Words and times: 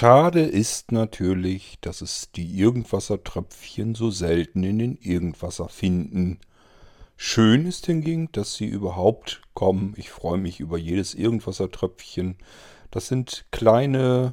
Schade 0.00 0.40
ist 0.40 0.92
natürlich, 0.92 1.76
dass 1.82 2.00
es 2.00 2.30
die 2.34 2.58
Irgendwassertröpfchen 2.58 3.94
so 3.94 4.10
selten 4.10 4.64
in 4.64 4.78
den 4.78 4.96
Irgendwasser 4.96 5.68
finden. 5.68 6.38
Schön 7.18 7.66
ist 7.66 7.84
hingegen, 7.84 8.30
dass 8.32 8.54
sie 8.54 8.64
überhaupt 8.64 9.42
kommen. 9.52 9.92
Ich 9.98 10.08
freue 10.08 10.38
mich 10.38 10.58
über 10.58 10.78
jedes 10.78 11.12
Irgendwassertröpfchen. 11.12 12.38
Das 12.90 13.08
sind 13.08 13.44
kleine 13.50 14.32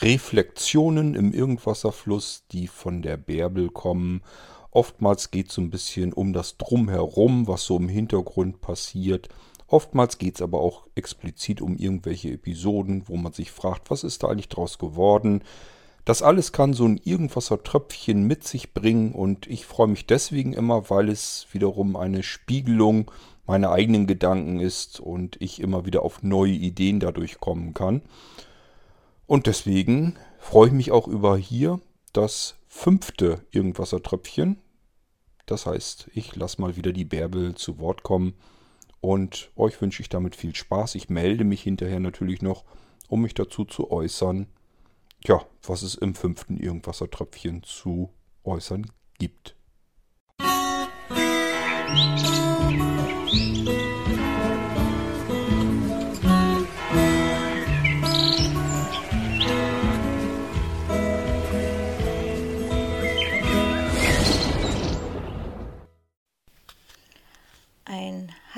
Reflexionen 0.00 1.14
im 1.14 1.34
Irgendwasserfluss, 1.34 2.44
die 2.50 2.66
von 2.66 3.02
der 3.02 3.18
Bärbel 3.18 3.68
kommen. 3.68 4.22
Oftmals 4.70 5.30
geht 5.30 5.50
es 5.50 5.56
so 5.56 5.60
ein 5.60 5.68
bisschen 5.68 6.14
um 6.14 6.32
das 6.32 6.56
Drumherum, 6.56 7.46
was 7.46 7.66
so 7.66 7.76
im 7.76 7.90
Hintergrund 7.90 8.62
passiert. 8.62 9.28
Oftmals 9.72 10.18
geht 10.18 10.34
es 10.34 10.42
aber 10.42 10.60
auch 10.60 10.86
explizit 10.96 11.62
um 11.62 11.78
irgendwelche 11.78 12.30
Episoden, 12.30 13.08
wo 13.08 13.16
man 13.16 13.32
sich 13.32 13.50
fragt, 13.50 13.90
was 13.90 14.04
ist 14.04 14.22
da 14.22 14.28
eigentlich 14.28 14.50
draus 14.50 14.76
geworden. 14.76 15.42
Das 16.04 16.20
alles 16.20 16.52
kann 16.52 16.74
so 16.74 16.84
ein 16.84 17.00
irgendwaser 17.02 17.62
Tröpfchen 17.62 18.26
mit 18.26 18.44
sich 18.44 18.74
bringen 18.74 19.12
und 19.12 19.46
ich 19.46 19.64
freue 19.64 19.86
mich 19.86 20.06
deswegen 20.06 20.52
immer, 20.52 20.90
weil 20.90 21.08
es 21.08 21.46
wiederum 21.52 21.96
eine 21.96 22.22
Spiegelung 22.22 23.10
meiner 23.46 23.70
eigenen 23.70 24.06
Gedanken 24.06 24.60
ist 24.60 25.00
und 25.00 25.40
ich 25.40 25.58
immer 25.58 25.86
wieder 25.86 26.02
auf 26.02 26.22
neue 26.22 26.52
Ideen 26.52 27.00
dadurch 27.00 27.40
kommen 27.40 27.72
kann. 27.72 28.02
Und 29.26 29.46
deswegen 29.46 30.16
freue 30.38 30.66
ich 30.66 30.74
mich 30.74 30.92
auch 30.92 31.08
über 31.08 31.38
hier 31.38 31.80
das 32.12 32.56
fünfte 32.68 33.40
Irgendwaser 33.50 34.02
Tröpfchen. 34.02 34.58
Das 35.46 35.64
heißt, 35.64 36.10
ich 36.12 36.36
lasse 36.36 36.60
mal 36.60 36.76
wieder 36.76 36.92
die 36.92 37.06
Bärbel 37.06 37.54
zu 37.54 37.78
Wort 37.78 38.02
kommen 38.02 38.34
und 39.02 39.50
euch 39.56 39.78
wünsche 39.82 40.00
ich 40.00 40.08
damit 40.08 40.34
viel 40.34 40.54
Spaß. 40.54 40.94
Ich 40.94 41.10
melde 41.10 41.44
mich 41.44 41.62
hinterher 41.62 42.00
natürlich 42.00 42.40
noch, 42.40 42.64
um 43.08 43.20
mich 43.20 43.34
dazu 43.34 43.66
zu 43.66 43.90
äußern, 43.90 44.46
ja, 45.24 45.44
was 45.62 45.82
es 45.82 45.96
im 45.96 46.14
fünften 46.14 46.56
Irgendwassertröpfchen 46.56 47.64
zu 47.64 48.14
äußern 48.44 48.86
gibt. 49.18 49.56
Musik 50.40 52.51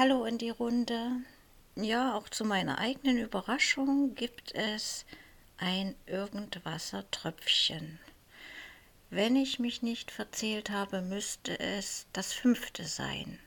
Hallo 0.05 0.27
in 0.27 0.36
die 0.36 0.50
Runde. 0.50 1.22
Ja, 1.77 2.14
auch 2.14 2.28
zu 2.28 2.44
meiner 2.44 2.77
eigenen 2.77 3.16
Überraschung 3.16 4.14
gibt 4.14 4.55
es 4.55 5.06
ein 5.56 5.94
Irgendwassertröpfchen. 6.05 7.98
Wenn 9.08 9.34
ich 9.34 9.58
mich 9.58 9.80
nicht 9.80 10.11
verzählt 10.11 10.69
habe, 10.69 11.00
müsste 11.00 11.58
es 11.58 12.06
das 12.12 12.34
fünfte 12.34 12.84
sein. 12.84 13.38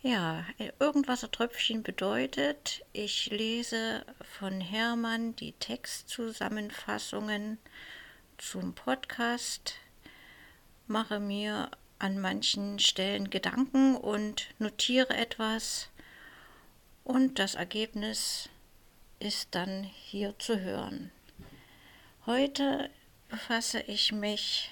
Ja, 0.00 0.46
Irgendwassertröpfchen 0.80 1.82
bedeutet, 1.82 2.82
ich 2.94 3.26
lese 3.26 4.06
von 4.38 4.58
Hermann 4.58 5.36
die 5.36 5.52
Textzusammenfassungen 5.52 7.58
zum 8.38 8.74
Podcast, 8.74 9.74
mache 10.86 11.20
mir 11.20 11.70
an 11.98 12.20
manchen 12.20 12.78
Stellen 12.78 13.30
Gedanken 13.30 13.96
und 13.96 14.48
notiere 14.58 15.14
etwas 15.16 15.88
und 17.04 17.38
das 17.38 17.54
Ergebnis 17.54 18.48
ist 19.18 19.54
dann 19.54 19.82
hier 19.82 20.38
zu 20.38 20.60
hören. 20.60 21.10
Heute 22.26 22.90
befasse 23.28 23.80
ich 23.80 24.12
mich 24.12 24.70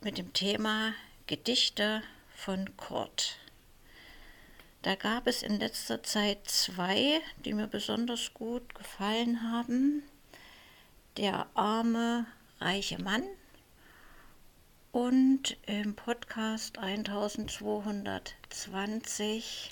mit 0.00 0.18
dem 0.18 0.32
Thema 0.32 0.94
Gedichte 1.26 2.02
von 2.34 2.76
Kurt. 2.76 3.38
Da 4.82 4.96
gab 4.96 5.28
es 5.28 5.42
in 5.42 5.60
letzter 5.60 6.02
Zeit 6.02 6.48
zwei, 6.48 7.20
die 7.44 7.54
mir 7.54 7.68
besonders 7.68 8.34
gut 8.34 8.74
gefallen 8.74 9.52
haben. 9.52 10.02
Der 11.16 11.46
arme, 11.54 12.26
reiche 12.60 13.00
Mann 13.00 13.22
und 14.92 15.56
im 15.66 15.96
Podcast 15.96 16.78
1220 16.78 19.70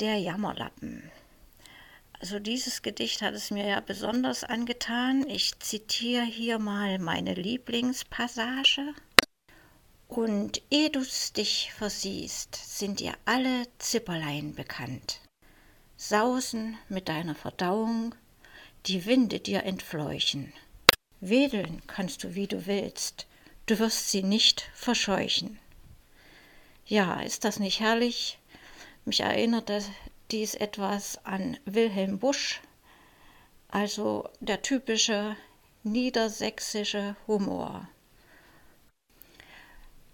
Der 0.00 0.18
Jammerlappen. 0.18 1.10
Also 2.20 2.38
dieses 2.38 2.82
Gedicht 2.82 3.22
hat 3.22 3.32
es 3.32 3.50
mir 3.50 3.66
ja 3.66 3.80
besonders 3.80 4.44
angetan. 4.44 5.26
Ich 5.26 5.58
zitiere 5.60 6.24
hier 6.24 6.58
mal 6.58 6.98
meine 6.98 7.32
Lieblingspassage. 7.32 8.92
Und 10.08 10.60
eh 10.70 10.90
du's 10.90 11.32
dich 11.32 11.72
versiehst, 11.72 12.54
sind 12.54 13.00
dir 13.00 13.14
alle 13.24 13.66
Zipperlein 13.78 14.54
bekannt. 14.54 15.22
Sausen 15.96 16.76
mit 16.90 17.08
deiner 17.08 17.34
Verdauung, 17.34 18.14
die 18.84 19.06
Winde 19.06 19.40
dir 19.40 19.64
entfleuchen. 19.64 20.52
Wedeln 21.20 21.80
kannst 21.86 22.24
du, 22.24 22.34
wie 22.34 22.46
du 22.46 22.66
willst, 22.66 23.26
du 23.70 23.78
wirst 23.78 24.10
sie 24.10 24.24
nicht 24.24 24.68
verscheuchen. 24.74 25.60
Ja, 26.86 27.20
ist 27.20 27.44
das 27.44 27.60
nicht 27.60 27.78
herrlich? 27.78 28.38
Mich 29.04 29.20
erinnert 29.20 29.70
dies 30.32 30.56
etwas 30.56 31.24
an 31.24 31.56
Wilhelm 31.66 32.18
Busch, 32.18 32.60
also 33.68 34.28
der 34.40 34.62
typische 34.62 35.36
niedersächsische 35.84 37.14
Humor. 37.28 37.88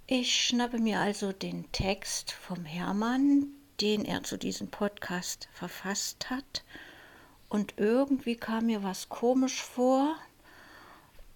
Ich 0.06 0.34
schnappe 0.34 0.78
mir 0.78 1.00
also 1.00 1.32
den 1.32 1.72
Text 1.72 2.32
vom 2.32 2.66
Hermann, 2.66 3.46
den 3.80 4.04
er 4.04 4.22
zu 4.22 4.36
diesem 4.36 4.68
Podcast 4.68 5.48
verfasst 5.54 6.28
hat, 6.28 6.62
und 7.48 7.74
irgendwie 7.78 8.36
kam 8.36 8.66
mir 8.66 8.82
was 8.82 9.08
komisch 9.08 9.62
vor, 9.62 10.16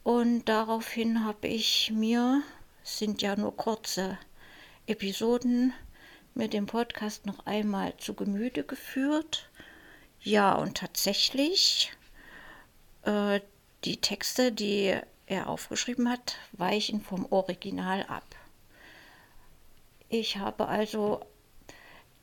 und 0.02 0.44
daraufhin 0.46 1.24
habe 1.24 1.48
ich 1.48 1.92
mir, 1.94 2.42
sind 2.82 3.22
ja 3.22 3.36
nur 3.36 3.56
kurze 3.56 4.18
Episoden, 4.86 5.72
mit 6.34 6.52
dem 6.52 6.66
Podcast 6.66 7.26
noch 7.26 7.44
einmal 7.46 7.96
zu 7.96 8.14
Gemüte 8.14 8.64
geführt. 8.64 9.48
Ja, 10.20 10.54
und 10.54 10.76
tatsächlich, 10.76 11.92
äh, 13.02 13.40
die 13.84 13.96
Texte, 13.98 14.52
die 14.52 14.96
er 15.26 15.48
aufgeschrieben 15.48 16.08
hat, 16.08 16.36
weichen 16.52 17.00
vom 17.00 17.26
Original 17.30 18.04
ab. 18.04 18.24
Ich 20.08 20.36
habe 20.38 20.66
also 20.66 21.20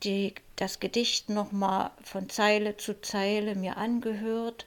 die, 0.02 0.34
das 0.56 0.78
Gedicht 0.78 1.28
nochmal 1.28 1.90
von 2.02 2.28
Zeile 2.28 2.76
zu 2.76 3.00
Zeile 3.00 3.54
mir 3.54 3.76
angehört 3.76 4.66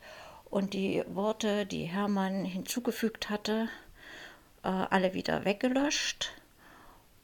und 0.52 0.74
die 0.74 1.04
Worte, 1.08 1.66
die 1.66 1.86
Hermann 1.86 2.46
hinzugefügt 2.46 3.30
hatte, 3.30 3.70
äh, 4.64 4.68
alle 4.68 5.14
wieder 5.14 5.46
weggelöscht 5.46 6.34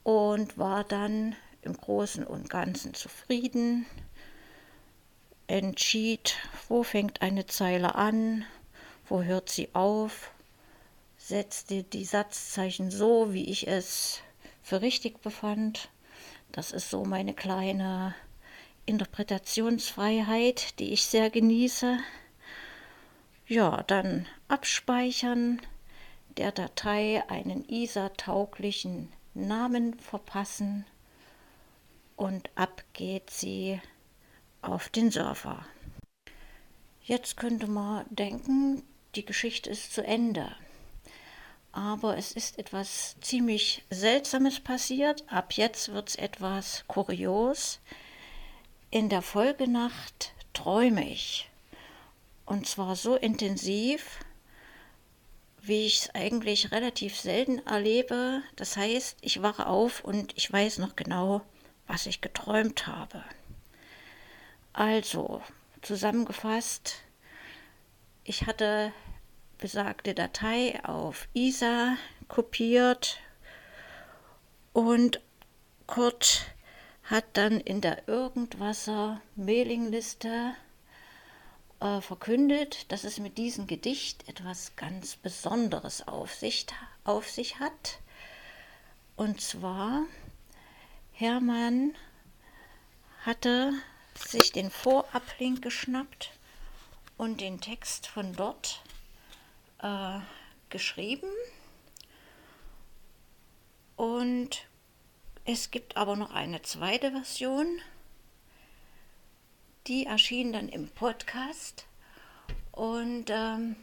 und 0.04 0.58
war 0.58 0.84
dann 0.86 1.36
im 1.62 1.76
Großen 1.76 2.26
und 2.26 2.50
Ganzen 2.50 2.94
zufrieden, 2.94 3.86
entschied, 5.48 6.38
wo 6.70 6.84
fängt 6.84 7.22
eine 7.22 7.46
Zeile 7.46 7.96
an, 7.96 8.46
wo 9.08 9.22
hört 9.22 9.50
sie 9.50 9.70
auf, 9.74 10.32
setzte 11.18 11.84
die 11.84 12.06
Satzzeichen 12.06 12.92
so, 12.92 13.34
wie 13.34 13.50
ich 13.50 13.68
es 13.68 14.22
für 14.64 14.82
richtig 14.82 15.22
befand. 15.22 15.90
Das 16.54 16.72
ist 16.72 16.90
so 16.90 17.04
meine 17.04 17.34
kleine 17.34 18.16
Interpretationsfreiheit, 18.86 20.80
die 20.80 20.94
ich 20.94 21.04
sehr 21.06 21.30
genieße. 21.30 22.00
Ja, 23.50 23.82
dann 23.88 24.28
abspeichern, 24.50 25.62
der 26.36 26.52
Datei 26.52 27.24
einen 27.30 27.64
ISA-tauglichen 27.70 29.14
Namen 29.34 29.98
verpassen 30.00 30.86
und 32.18 32.50
ab 32.56 32.84
geht 32.92 33.30
sie 33.30 33.80
auf 34.62 34.90
den 34.90 35.12
Server. 35.12 35.66
Jetzt 37.02 37.38
könnte 37.38 37.68
man 37.68 38.06
denken, 38.10 38.84
die 39.16 39.24
Geschichte 39.24 39.70
ist 39.70 39.94
zu 39.94 40.04
Ende. 40.04 40.54
Aber 41.72 42.18
es 42.18 42.34
ist 42.34 42.60
etwas 42.60 43.16
ziemlich 43.22 43.86
Seltsames 43.90 44.60
passiert. 44.60 45.24
Ab 45.32 45.54
jetzt 45.54 45.94
wird 45.94 46.10
es 46.10 46.16
etwas 46.16 46.84
kurios. 46.90 47.80
In 48.92 49.08
der 49.08 49.22
Folgenacht 49.22 50.34
träume 50.52 51.10
ich. 51.10 51.50
Und 52.48 52.66
zwar 52.66 52.96
so 52.96 53.18
intensiv, 53.18 54.22
wie 55.62 55.86
ich 55.86 56.00
es 56.00 56.16
eigentlich 56.16 56.72
relativ 56.72 57.20
selten 57.20 57.60
erlebe. 57.68 58.42
Das 58.56 58.78
heißt, 58.78 59.18
ich 59.20 59.42
wache 59.42 59.68
auf 59.68 60.04
und 60.06 60.36
ich 60.38 60.52
weiß 60.52 60.78
noch 60.78 60.96
genau, 60.96 61.42
was 61.88 62.06
ich 62.06 62.22
geträumt 62.22 62.88
habe. 62.88 63.22
Also, 64.72 65.42
zusammengefasst, 65.82 66.96
ich 68.24 68.46
hatte 68.46 68.94
besagte 69.58 70.14
Datei 70.14 70.80
auf 70.86 71.28
ISA 71.34 71.98
kopiert 72.30 73.20
und 74.72 75.20
Kurt 75.86 76.46
hat 77.04 77.26
dann 77.34 77.60
in 77.60 77.82
der 77.82 78.08
Irgendwasser 78.08 79.20
Mailingliste 79.36 80.54
äh, 81.80 82.02
verkündet, 82.02 82.92
dass 82.92 83.04
es 83.04 83.20
mit 83.20 83.38
diesem 83.38 83.68
Gedicht 83.68 84.28
etwas 84.28 84.76
ganz 84.76 85.16
Besonderes 85.16 86.08
auf 86.08 86.34
sich, 86.34 86.66
auf 87.04 87.30
sich 87.30 87.60
hat. 87.60 88.00
Und 89.16 89.42
zwar, 89.42 90.04
Hermann 91.12 91.96
hatte 93.26 93.74
sich 94.16 94.52
den 94.52 94.72
Vorablink 94.72 95.62
geschnappt 95.62 96.32
und 97.18 97.42
den 97.42 97.60
Text 97.62 98.08
von 98.08 98.34
dort 98.34 98.82
äh, 99.80 100.20
geschrieben. 100.70 101.30
Und 103.96 104.68
es 105.46 105.72
gibt 105.72 105.98
aber 105.98 106.16
noch 106.16 106.32
eine 106.32 106.62
zweite 106.62 107.12
Version, 107.12 107.82
die 109.88 110.06
erschien 110.06 110.54
dann 110.54 110.70
im 110.70 110.90
Podcast 110.90 111.86
und 112.72 113.26
ähm, 113.30 113.76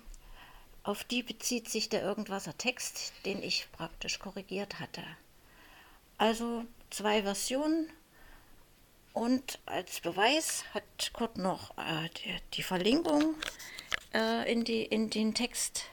auf 0.83 1.03
die 1.05 1.23
bezieht 1.23 1.69
sich 1.69 1.89
der 1.89 2.03
Irgendwaser 2.03 2.57
Text, 2.59 3.13
den 3.25 3.43
ich 3.43 3.67
praktisch 3.73 4.19
korrigiert 4.19 4.81
hatte. 4.81 5.03
Also 6.19 6.65
zwei 6.91 7.23
Versionen 7.23 7.91
und 9.15 9.59
als 9.65 10.01
Beweis 10.01 10.65
hat 10.75 11.13
Kurt 11.13 11.39
noch 11.39 11.77
äh, 11.79 12.09
die, 12.17 12.37
die, 12.55 12.63
Verlinkung 12.63 13.35
äh, 14.13 14.51
in, 14.53 14.65
die, 14.65 14.83
in 14.83 15.09
den 15.09 15.35
Text 15.35 15.85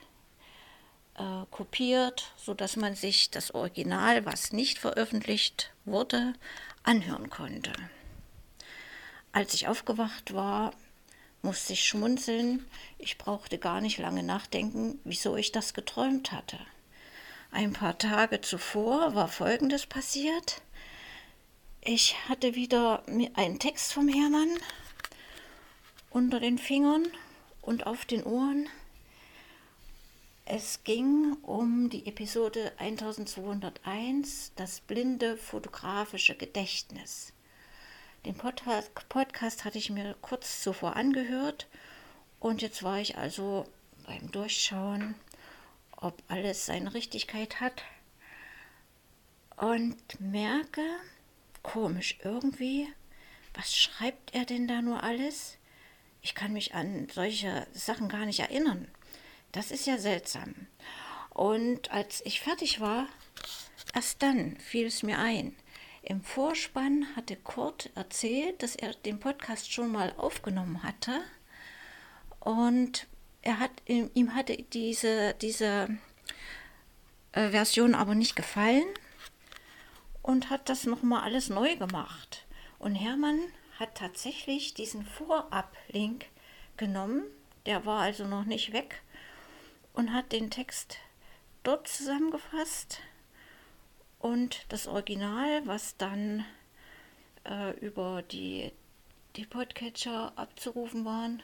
äh, 1.15 1.45
kopiert, 1.51 2.33
sodass 2.35 2.75
man 2.75 2.95
sich 2.95 3.31
das 3.31 3.53
Original, 3.53 4.25
was 4.25 4.51
nicht 4.51 4.77
veröffentlicht 4.77 5.71
wurde, 5.85 6.33
anhören 6.83 7.29
konnte. 7.29 7.71
Als 9.33 9.53
ich 9.53 9.67
aufgewacht 9.67 10.33
war, 10.33 10.73
musste 11.41 11.73
ich 11.73 11.85
schmunzeln. 11.85 12.65
Ich 12.97 13.17
brauchte 13.17 13.57
gar 13.57 13.81
nicht 13.81 13.97
lange 13.97 14.23
nachdenken, 14.23 14.99
wieso 15.03 15.35
ich 15.37 15.51
das 15.51 15.73
geträumt 15.73 16.31
hatte. 16.31 16.59
Ein 17.51 17.73
paar 17.73 17.97
Tage 17.97 18.41
zuvor 18.41 19.15
war 19.15 19.27
Folgendes 19.27 19.85
passiert. 19.85 20.61
Ich 21.81 22.15
hatte 22.29 22.55
wieder 22.55 23.03
einen 23.33 23.59
Text 23.59 23.93
vom 23.93 24.07
Hermann 24.07 24.49
unter 26.09 26.39
den 26.39 26.57
Fingern 26.57 27.07
und 27.61 27.87
auf 27.87 28.05
den 28.05 28.23
Ohren. 28.23 28.69
Es 30.45 30.83
ging 30.83 31.37
um 31.41 31.89
die 31.89 32.05
Episode 32.07 32.73
1201, 32.77 34.51
das 34.55 34.81
blinde 34.81 35.37
fotografische 35.37 36.35
Gedächtnis. 36.35 37.31
Den 38.25 38.35
Podcast, 38.35 39.65
hatte 39.65 39.79
ich 39.79 39.89
mir 39.89 40.15
kurz 40.21 40.61
zuvor 40.61 40.95
angehört 40.95 41.67
und 42.39 42.61
jetzt 42.61 42.83
war 42.83 42.99
ich 42.99 43.17
also 43.17 43.65
beim 44.05 44.31
Durchschauen, 44.31 45.15
ob 45.97 46.21
alles 46.27 46.67
seine 46.67 46.93
Richtigkeit 46.93 47.59
hat 47.61 47.83
und 49.57 49.97
merke, 50.19 50.83
komisch 51.63 52.19
irgendwie, 52.23 52.87
was 53.55 53.75
schreibt 53.75 54.35
er 54.35 54.45
denn 54.45 54.67
da 54.67 54.83
nur 54.83 55.01
alles? 55.01 55.57
Ich 56.21 56.35
kann 56.35 56.53
mich 56.53 56.75
an 56.75 57.07
solche 57.11 57.65
Sachen 57.73 58.07
gar 58.07 58.27
nicht 58.27 58.39
erinnern. 58.39 58.87
Das 59.51 59.71
ist 59.71 59.87
ja 59.87 59.97
seltsam. 59.97 60.67
Und 61.31 61.89
als 61.89 62.23
ich 62.23 62.39
fertig 62.39 62.79
war, 62.79 63.07
erst 63.95 64.21
dann 64.21 64.57
fiel 64.57 64.85
es 64.85 65.01
mir 65.01 65.17
ein. 65.17 65.55
Im 66.03 66.21
Vorspann 66.23 67.05
hatte 67.15 67.35
Kurt 67.35 67.91
erzählt, 67.95 68.63
dass 68.63 68.75
er 68.75 68.93
den 68.93 69.19
Podcast 69.19 69.71
schon 69.71 69.91
mal 69.91 70.13
aufgenommen 70.17 70.81
hatte. 70.83 71.21
Und 72.39 73.07
er 73.43 73.59
hat, 73.59 73.71
ihm 73.85 74.33
hatte 74.33 74.57
diese, 74.57 75.35
diese 75.35 75.89
äh, 77.33 77.49
Version 77.49 77.93
aber 77.93 78.15
nicht 78.15 78.35
gefallen 78.35 78.87
und 80.21 80.49
hat 80.49 80.69
das 80.69 80.85
nochmal 80.85 81.21
alles 81.21 81.49
neu 81.49 81.75
gemacht. 81.75 82.45
Und 82.79 82.95
Hermann 82.95 83.39
hat 83.79 83.95
tatsächlich 83.95 84.73
diesen 84.73 85.05
Vorab-Link 85.05 86.25
genommen, 86.77 87.23
der 87.65 87.85
war 87.85 88.01
also 88.01 88.25
noch 88.25 88.45
nicht 88.45 88.73
weg, 88.73 89.01
und 89.93 90.13
hat 90.13 90.31
den 90.31 90.49
Text 90.49 90.97
dort 91.63 91.87
zusammengefasst 91.87 92.99
und 94.21 94.65
das 94.69 94.87
Original, 94.87 95.65
was 95.65 95.97
dann 95.97 96.45
äh, 97.43 97.71
über 97.79 98.21
die, 98.21 98.71
die 99.35 99.45
Podcatcher 99.45 100.31
abzurufen 100.35 101.05
waren, 101.05 101.41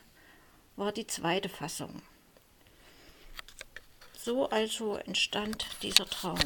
war 0.75 0.91
die 0.91 1.07
zweite 1.07 1.50
Fassung. 1.50 2.01
So 4.13 4.50
also 4.50 4.95
entstand 4.95 5.65
dieser 5.81 6.06
Traum. 6.06 6.39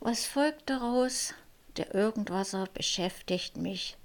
Was 0.00 0.26
folgt 0.26 0.68
daraus? 0.68 1.34
Der 1.76 1.94
Irgendwasser 1.94 2.66
beschäftigt 2.74 3.56
mich 3.56 3.96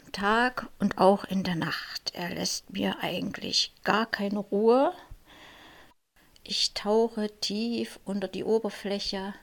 am 0.00 0.12
Tag 0.12 0.68
und 0.78 0.96
auch 0.96 1.24
in 1.24 1.44
der 1.44 1.56
Nacht. 1.56 2.12
Er 2.14 2.30
lässt 2.30 2.70
mir 2.70 2.98
eigentlich 3.02 3.74
gar 3.84 4.06
keine 4.06 4.38
Ruhe. 4.38 4.94
Ich 6.44 6.72
tauche 6.72 7.28
tief 7.40 8.00
unter 8.06 8.26
die 8.28 8.44
Oberfläche 8.44 9.34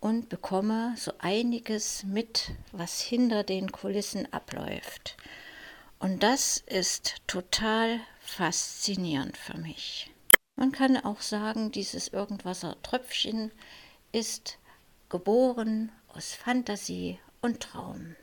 und 0.00 0.28
bekomme 0.28 0.94
so 0.96 1.12
einiges 1.18 2.04
mit, 2.04 2.52
was 2.72 3.00
hinter 3.00 3.44
den 3.44 3.72
Kulissen 3.72 4.32
abläuft. 4.32 5.16
Und 5.98 6.22
das 6.22 6.58
ist 6.66 7.16
total 7.26 8.00
faszinierend 8.20 9.36
für 9.36 9.56
mich. 9.56 10.10
Man 10.56 10.72
kann 10.72 10.96
auch 10.96 11.20
sagen, 11.20 11.70
dieses 11.70 12.08
Irgendwasser 12.08 12.80
Tröpfchen 12.82 13.50
ist 14.12 14.58
geboren 15.08 15.92
aus 16.08 16.34
Fantasie 16.34 17.18
und 17.40 17.60
Traum. 17.60 18.16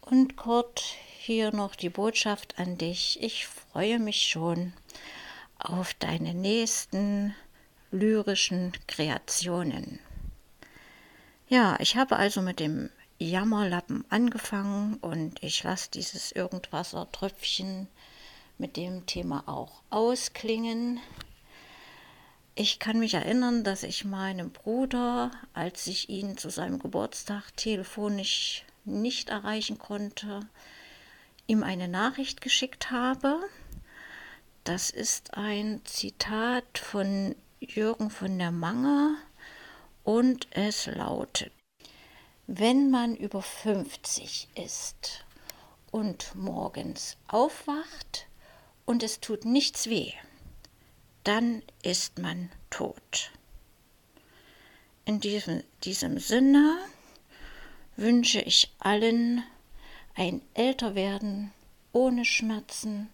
Und 0.00 0.36
Kurt, 0.36 0.80
hier 1.18 1.52
noch 1.52 1.74
die 1.74 1.90
Botschaft 1.90 2.58
an 2.58 2.78
dich. 2.78 3.20
Ich 3.20 3.46
freue 3.46 3.98
mich 3.98 4.28
schon 4.28 4.72
auf 5.58 5.94
deine 5.94 6.32
nächsten 6.32 7.34
lyrischen 7.90 8.72
Kreationen. 8.86 9.98
Ja, 11.48 11.76
ich 11.78 11.96
habe 11.96 12.16
also 12.16 12.42
mit 12.42 12.58
dem 12.58 12.90
Jammerlappen 13.18 14.04
angefangen 14.08 14.94
und 14.96 15.40
ich 15.44 15.62
lasse 15.62 15.90
dieses 15.92 16.32
Irgendwasser-Tröpfchen 16.32 17.86
mit 18.58 18.76
dem 18.76 19.06
Thema 19.06 19.44
auch 19.46 19.82
ausklingen. 19.88 20.98
Ich 22.56 22.80
kann 22.80 22.98
mich 22.98 23.14
erinnern, 23.14 23.62
dass 23.62 23.84
ich 23.84 24.04
meinem 24.04 24.50
Bruder, 24.50 25.30
als 25.54 25.86
ich 25.86 26.08
ihn 26.08 26.36
zu 26.36 26.50
seinem 26.50 26.80
Geburtstag 26.80 27.56
telefonisch 27.56 28.64
nicht 28.84 29.28
erreichen 29.28 29.78
konnte, 29.78 30.40
ihm 31.46 31.62
eine 31.62 31.86
Nachricht 31.86 32.40
geschickt 32.40 32.90
habe. 32.90 33.38
Das 34.64 34.90
ist 34.90 35.34
ein 35.34 35.80
Zitat 35.84 36.78
von 36.78 37.36
Jürgen 37.60 38.10
von 38.10 38.36
der 38.36 38.50
Mange 38.50 39.16
und 40.06 40.46
es 40.52 40.86
lautet, 40.86 41.50
wenn 42.46 42.90
man 42.92 43.16
über 43.16 43.42
50 43.42 44.48
ist 44.54 45.24
und 45.90 46.32
morgens 46.36 47.16
aufwacht 47.26 48.28
und 48.84 49.02
es 49.02 49.18
tut 49.18 49.44
nichts 49.44 49.90
weh, 49.90 50.12
dann 51.24 51.60
ist 51.82 52.20
man 52.20 52.50
tot. 52.70 53.32
In 55.06 55.18
diesem, 55.18 55.64
diesem 55.82 56.20
Sinne 56.20 56.78
wünsche 57.96 58.40
ich 58.40 58.72
allen 58.78 59.42
ein 60.14 60.40
Älterwerden 60.54 61.50
ohne 61.92 62.24
Schmerzen 62.24 63.10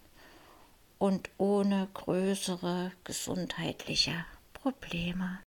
und 0.99 1.31
ohne 1.39 1.87
größere 1.95 2.91
gesundheitliche 3.03 4.25
Probleme. 4.53 5.39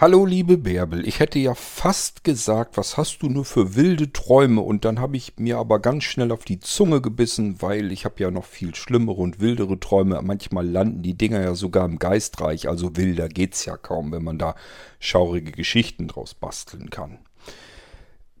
Hallo 0.00 0.24
liebe 0.24 0.58
Bärbel, 0.58 1.08
ich 1.08 1.18
hätte 1.18 1.40
ja 1.40 1.56
fast 1.56 2.22
gesagt, 2.22 2.76
was 2.76 2.96
hast 2.96 3.18
du 3.20 3.28
nur 3.28 3.44
für 3.44 3.74
wilde 3.74 4.12
Träume 4.12 4.60
und 4.60 4.84
dann 4.84 5.00
habe 5.00 5.16
ich 5.16 5.32
mir 5.38 5.58
aber 5.58 5.80
ganz 5.80 6.04
schnell 6.04 6.30
auf 6.30 6.44
die 6.44 6.60
Zunge 6.60 7.00
gebissen, 7.00 7.60
weil 7.62 7.90
ich 7.90 8.04
habe 8.04 8.14
ja 8.22 8.30
noch 8.30 8.44
viel 8.44 8.76
schlimmere 8.76 9.16
und 9.16 9.40
wildere 9.40 9.80
Träume. 9.80 10.22
Manchmal 10.22 10.68
landen 10.68 11.02
die 11.02 11.18
Dinger 11.18 11.40
ja 11.40 11.56
sogar 11.56 11.84
im 11.84 11.98
Geistreich, 11.98 12.68
also 12.68 12.96
wilder 12.96 13.28
geht's 13.28 13.64
ja 13.64 13.76
kaum, 13.76 14.12
wenn 14.12 14.22
man 14.22 14.38
da 14.38 14.54
schaurige 15.00 15.50
Geschichten 15.50 16.06
draus 16.06 16.32
basteln 16.32 16.90
kann. 16.90 17.18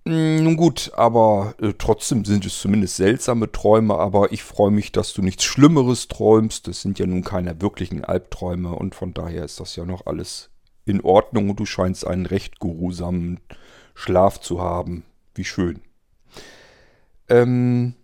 Hm, 0.06 0.44
nun 0.44 0.56
gut, 0.56 0.92
aber 0.94 1.56
äh, 1.60 1.72
trotzdem 1.76 2.24
sind 2.24 2.46
es 2.46 2.60
zumindest 2.60 2.94
seltsame 2.94 3.50
Träume, 3.50 3.98
aber 3.98 4.30
ich 4.30 4.44
freue 4.44 4.70
mich, 4.70 4.92
dass 4.92 5.12
du 5.12 5.22
nichts 5.22 5.42
Schlimmeres 5.42 6.06
träumst. 6.06 6.68
Das 6.68 6.82
sind 6.82 7.00
ja 7.00 7.06
nun 7.06 7.24
keine 7.24 7.60
wirklichen 7.60 8.04
Albträume 8.04 8.76
und 8.76 8.94
von 8.94 9.12
daher 9.12 9.44
ist 9.44 9.58
das 9.58 9.74
ja 9.74 9.84
noch 9.84 10.06
alles 10.06 10.50
in 10.88 11.00
Ordnung 11.00 11.50
und 11.50 11.60
du 11.60 11.66
scheinst 11.66 12.06
einen 12.06 12.26
recht 12.26 12.60
geruhsamen 12.60 13.40
Schlaf 13.94 14.40
zu 14.40 14.60
haben. 14.60 15.04
Wie 15.34 15.44
schön. 15.44 15.80
Ähm, 17.28 17.94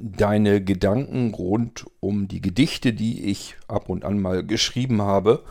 deine 0.00 0.62
Gedanken 0.62 1.32
rund 1.34 1.86
um 2.00 2.28
die 2.28 2.40
Gedichte, 2.40 2.92
die 2.92 3.24
ich 3.24 3.56
ab 3.66 3.88
und 3.88 4.04
an 4.04 4.20
mal 4.20 4.44
geschrieben 4.44 5.02
habe 5.02 5.44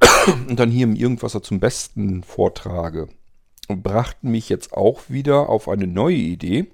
und 0.48 0.58
dann 0.58 0.70
hier 0.70 0.84
im 0.84 0.96
Irgendwasser 0.96 1.42
zum 1.42 1.60
Besten 1.60 2.22
vortrage, 2.22 3.08
brachten 3.68 4.30
mich 4.30 4.48
jetzt 4.48 4.72
auch 4.72 5.02
wieder 5.08 5.48
auf 5.48 5.68
eine 5.68 5.86
neue 5.86 6.16
Idee. 6.16 6.72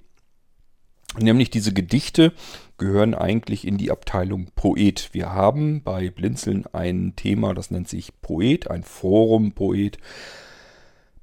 Nämlich 1.21 1.51
diese 1.51 1.73
Gedichte 1.73 2.33
gehören 2.79 3.15
eigentlich 3.15 3.67
in 3.67 3.79
die 3.79 3.91
Abteilung 3.91 4.49
Poet. 4.55 5.09
Wir 5.13 5.33
haben 5.33 5.83
bei 5.83 6.11
Blinzeln 6.11 6.67
ein 6.73 7.15
Thema, 7.17 7.55
das 7.55 7.71
nennt 7.71 7.89
sich 7.89 8.21
Poet, 8.21 8.71
ein 8.71 8.85
Forum 8.85 9.53
Poet. 9.53 9.99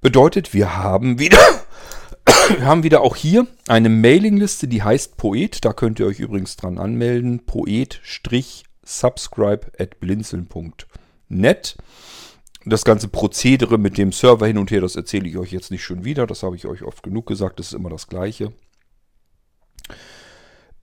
Bedeutet, 0.01 0.53
wir 0.53 0.77
haben 0.77 1.19
wieder 1.19 1.39
wir 2.57 2.65
haben 2.65 2.83
wieder 2.83 3.01
auch 3.01 3.15
hier 3.15 3.47
eine 3.67 3.89
Mailingliste, 3.89 4.67
die 4.67 4.83
heißt 4.83 5.17
Poet. 5.17 5.65
Da 5.65 5.73
könnt 5.73 5.99
ihr 5.99 6.05
euch 6.07 6.19
übrigens 6.19 6.57
dran 6.57 6.77
anmelden. 6.77 7.45
Poet-subscribe 7.45 9.71
at 9.79 9.99
blinzeln.net. 9.99 11.77
Das 12.67 12.83
ganze 12.83 13.09
Prozedere 13.09 13.77
mit 13.77 13.99
dem 13.99 14.11
Server 14.11 14.47
hin 14.47 14.57
und 14.57 14.71
her, 14.71 14.81
das 14.81 14.95
erzähle 14.95 15.29
ich 15.29 15.37
euch 15.37 15.51
jetzt 15.51 15.69
nicht 15.69 15.83
schon 15.83 16.03
wieder. 16.03 16.25
Das 16.25 16.41
habe 16.41 16.55
ich 16.55 16.65
euch 16.65 16.81
oft 16.81 17.03
genug 17.03 17.27
gesagt. 17.27 17.59
Das 17.59 17.67
ist 17.67 17.73
immer 17.73 17.91
das 17.91 18.07
Gleiche. 18.07 18.53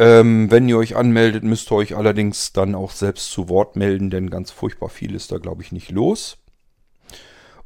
Ähm, 0.03 0.51
wenn 0.51 0.69
ihr 0.69 0.77
euch 0.79 0.97
anmeldet, 0.97 1.45
müsst 1.45 1.71
ihr 1.71 1.77
euch 1.77 1.95
allerdings 1.95 2.53
dann 2.53 2.75
auch 2.75 2.91
selbst 2.91 3.31
zu 3.31 3.49
Wort 3.49 3.77
melden, 3.77 4.11
denn 4.11 4.31
ganz 4.31 4.51
furchtbar 4.51 4.89
viel 4.89 5.15
ist 5.15 5.31
da, 5.31 5.39
glaube 5.39 5.63
ich, 5.63 5.71
nicht 5.71 5.93
los. 5.93 6.39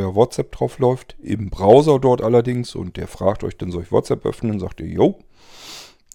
ja 0.00 0.14
WhatsApp 0.14 0.52
drauf 0.52 0.78
läuft, 0.78 1.16
im 1.22 1.50
Browser 1.50 1.98
dort 1.98 2.22
allerdings 2.22 2.74
und 2.74 2.96
der 2.96 3.08
fragt 3.08 3.44
euch 3.44 3.56
dann, 3.56 3.70
soll 3.70 3.82
ich 3.82 3.92
WhatsApp 3.92 4.24
öffnen? 4.24 4.60
Sagt 4.60 4.80
ihr, 4.80 4.88
jo. 4.88 5.18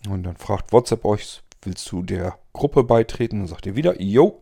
Und 0.10 0.24
dann 0.24 0.38
fragt 0.38 0.72
WhatsApp 0.72 1.06
euch, 1.06 1.42
willst 1.62 1.92
du 1.92 2.04
der 2.04 2.38
Gruppe 2.54 2.84
beitreten? 2.84 3.40
Dann 3.40 3.48
sagt 3.48 3.66
ihr 3.66 3.76
wieder, 3.76 4.02
jo. 4.02 4.42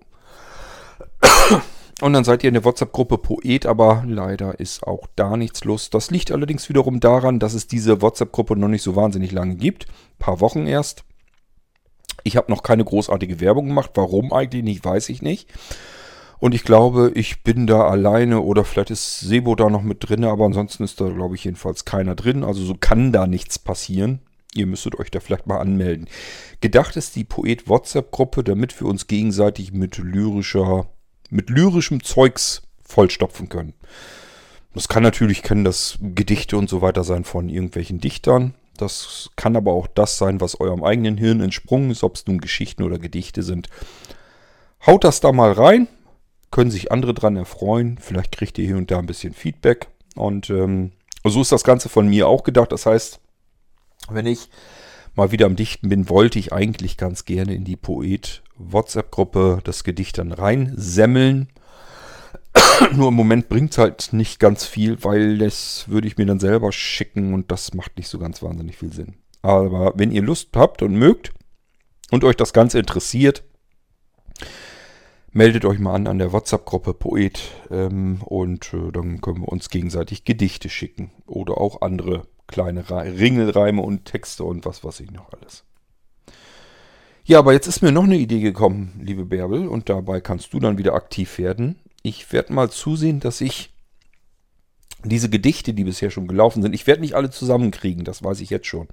Und 2.02 2.12
dann 2.12 2.26
seid 2.26 2.44
ihr 2.44 2.50
in 2.50 2.56
der 2.56 2.66
WhatsApp-Gruppe 2.66 3.18
Poet, 3.18 3.66
aber 3.66 4.04
leider 4.06 4.60
ist 4.60 4.84
auch 4.84 5.08
da 5.16 5.38
nichts 5.38 5.64
los. 5.64 5.90
Das 5.90 6.12
liegt 6.12 6.32
allerdings 6.32 6.68
wiederum 6.68 7.00
daran, 7.00 7.40
dass 7.40 7.54
es 7.54 7.68
diese 7.68 8.02
WhatsApp-Gruppe 8.02 8.58
noch 8.58 8.68
nicht 8.68 8.84
so 8.84 8.98
wahnsinnig 8.98 9.32
lange 9.32 9.56
gibt. 9.56 9.86
Ein 9.88 10.20
paar 10.20 10.42
Wochen 10.42 10.68
erst. 10.68 11.06
Ich 12.24 12.36
habe 12.36 12.52
noch 12.52 12.64
keine 12.64 12.84
großartige 12.84 13.40
Werbung 13.40 13.68
gemacht. 13.68 13.92
Warum 13.94 14.34
eigentlich 14.34 14.64
nicht, 14.64 14.84
weiß 14.84 15.08
ich 15.10 15.22
nicht. 15.22 15.50
Und 16.40 16.54
ich 16.54 16.64
glaube, 16.64 17.12
ich 17.16 17.44
bin 17.44 17.66
da 17.68 17.88
alleine 17.88 18.42
oder 18.42 18.66
vielleicht 18.66 18.92
ist 18.92 19.22
Sebo 19.22 19.56
da 19.56 19.70
noch 19.70 19.82
mit 19.82 20.08
drin, 20.08 20.26
aber 20.26 20.46
ansonsten 20.46 20.84
ist 20.84 21.00
da, 21.00 21.08
glaube 21.10 21.36
ich, 21.36 21.44
jedenfalls 21.44 21.86
keiner 21.86 22.16
drin. 22.16 22.44
Also 22.44 22.64
so 22.64 22.76
kann 22.76 23.12
da 23.12 23.28
nichts 23.28 23.58
passieren. 23.58 24.20
Ihr 24.54 24.68
müsstet 24.68 25.00
euch 25.00 25.12
da 25.12 25.20
vielleicht 25.20 25.48
mal 25.48 25.60
anmelden. 25.60 26.08
Gedacht 26.62 26.96
ist 26.96 27.16
die 27.16 27.24
Poet-WhatsApp-Gruppe, 27.26 28.44
damit 28.44 28.80
wir 28.80 28.88
uns 28.88 29.08
gegenseitig 29.08 29.74
mit 29.74 29.98
lyrischer 29.98 30.88
mit 31.30 31.50
lyrischem 31.50 32.04
Zeugs 32.04 32.62
vollstopfen 32.84 33.50
können. 33.50 33.74
Das 34.74 34.88
kann 34.88 35.04
natürlich, 35.04 35.42
können 35.42 35.64
das 35.64 35.98
Gedichte 36.02 36.58
und 36.58 36.70
so 36.70 36.82
weiter 36.82 37.04
sein 37.04 37.24
von 37.24 37.50
irgendwelchen 37.50 38.00
Dichtern. 38.00 38.54
Das 38.78 39.30
kann 39.38 39.56
aber 39.56 39.74
auch 39.74 39.88
das 39.88 40.18
sein, 40.18 40.42
was 40.42 40.60
eurem 40.60 40.84
eigenen 40.84 41.18
Hirn 41.18 41.40
entsprungen 41.40 41.92
ist, 41.92 42.04
ob 42.04 42.16
es 42.16 42.28
nun 42.28 42.40
Geschichten 42.40 42.84
oder 42.84 43.00
Gedichte 43.00 43.42
sind. 43.42 43.70
Haut 44.86 45.04
das 45.04 45.22
da 45.22 45.32
mal 45.32 45.54
rein, 45.54 45.88
können 46.56 46.72
sich 46.72 46.90
andere 46.90 47.14
dran 47.14 47.36
erfreuen. 47.36 47.98
Vielleicht 48.00 48.32
kriegt 48.32 48.58
ihr 48.58 48.66
hier 48.66 48.78
und 48.78 48.90
da 48.90 48.98
ein 48.98 49.08
bisschen 49.08 49.34
Feedback. 49.34 49.90
Und 50.16 50.50
ähm, 50.50 50.94
so 51.26 51.42
ist 51.42 51.52
das 51.52 51.66
Ganze 51.66 51.90
von 51.90 52.08
mir 52.08 52.30
auch 52.30 52.44
gedacht. 52.44 52.72
Das 52.72 52.86
heißt, 52.86 53.20
wenn 54.10 54.26
ich 54.26 54.50
mal 55.16 55.34
wieder 55.34 55.48
am 55.48 55.58
Dichten 55.58 55.90
bin, 55.90 56.08
wollte 56.08 56.40
ich 56.40 56.54
eigentlich 56.54 56.96
ganz 56.96 57.26
gerne 57.26 57.54
in 57.54 57.66
die 57.66 57.76
Poet 57.76 58.42
WhatsApp-Gruppe 58.56 59.60
das 59.66 59.84
Gedicht 59.84 60.18
dann 60.18 60.32
reinsemmeln. 60.32 61.50
Nur 62.94 63.10
im 63.10 63.16
Moment 63.16 63.50
bringt 63.50 63.74
es 63.74 63.78
halt 63.78 64.14
nicht 64.14 64.40
ganz 64.40 64.64
viel, 64.64 65.04
weil 65.04 65.38
das 65.38 65.90
würde 65.90 66.08
ich 66.08 66.18
mir 66.18 66.26
dann 66.26 66.40
selber 66.40 66.72
schicken 66.72 67.34
und 67.34 67.52
das 67.52 67.74
macht 67.74 67.98
nicht 67.98 68.08
so 68.08 68.18
ganz 68.18 68.42
wahnsinnig 68.42 68.78
viel 68.78 68.94
Sinn. 68.94 69.16
Aber 69.42 69.92
wenn 69.98 70.10
ihr 70.10 70.22
Lust 70.22 70.52
habt 70.56 70.84
und 70.84 70.96
mögt 70.96 71.34
und 72.12 72.24
euch 72.24 72.38
das 72.38 72.54
Ganze 72.54 72.80
interessiert, 72.80 73.44
meldet 75.36 75.66
euch 75.66 75.80
mal 75.80 75.94
an 75.94 76.08
an 76.08 76.18
der 76.18 76.32
WhatsApp-Gruppe 76.32 76.94
Poet 76.94 77.52
ähm, 77.70 78.22
und 78.24 78.74
äh, 78.74 78.92
dann 78.94 79.20
können 79.20 79.42
wir 79.42 79.50
uns 79.50 79.70
gegenseitig 79.70 80.24
Gedichte 80.24 80.70
schicken 80.70 81.12
oder 81.28 81.60
auch 81.60 81.82
andere 81.82 82.26
kleine 82.48 82.90
Ringelreime 82.90 83.82
und 83.82 84.06
Texte 84.06 84.46
und 84.46 84.66
was 84.66 84.86
weiß 84.86 85.02
ich 85.02 85.12
noch 85.12 85.34
alles. 85.34 85.66
Ja, 87.26 87.40
aber 87.40 87.52
jetzt 87.52 87.68
ist 87.68 87.82
mir 87.82 87.92
noch 87.92 88.06
eine 88.06 88.16
Idee 88.18 88.40
gekommen, 88.40 88.98
liebe 89.04 89.26
Bärbel, 89.26 89.68
und 89.68 89.90
dabei 89.90 90.22
kannst 90.22 90.54
du 90.54 90.60
dann 90.60 90.78
wieder 90.78 90.94
aktiv 90.94 91.38
werden. 91.38 91.80
Ich 92.02 92.32
werde 92.32 92.54
mal 92.54 92.70
zusehen, 92.70 93.20
dass 93.20 93.42
ich 93.42 93.74
diese 95.04 95.30
Gedichte, 95.30 95.74
die 95.74 95.84
bisher 95.84 96.12
schon 96.12 96.28
gelaufen 96.28 96.62
sind, 96.62 96.74
ich 96.74 96.88
werde 96.88 97.02
nicht 97.02 97.16
alle 97.16 97.30
zusammenkriegen, 97.30 98.06
das 98.06 98.24
weiß 98.24 98.40
ich 98.40 98.52
jetzt 98.52 98.68
schon. 98.68 98.88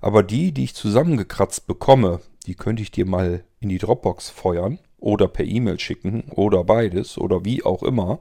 Aber 0.00 0.24
die, 0.24 0.50
die 0.50 0.64
ich 0.64 0.74
zusammengekratzt 0.74 1.68
bekomme, 1.68 2.20
die 2.46 2.56
könnte 2.56 2.82
ich 2.82 2.90
dir 2.90 3.06
mal 3.06 3.44
in 3.60 3.68
die 3.68 3.78
Dropbox 3.78 4.30
feuern 4.30 4.80
oder 4.98 5.28
per 5.28 5.44
E-Mail 5.44 5.78
schicken 5.78 6.24
oder 6.30 6.64
beides 6.64 7.18
oder 7.18 7.44
wie 7.44 7.64
auch 7.64 7.82
immer. 7.82 8.20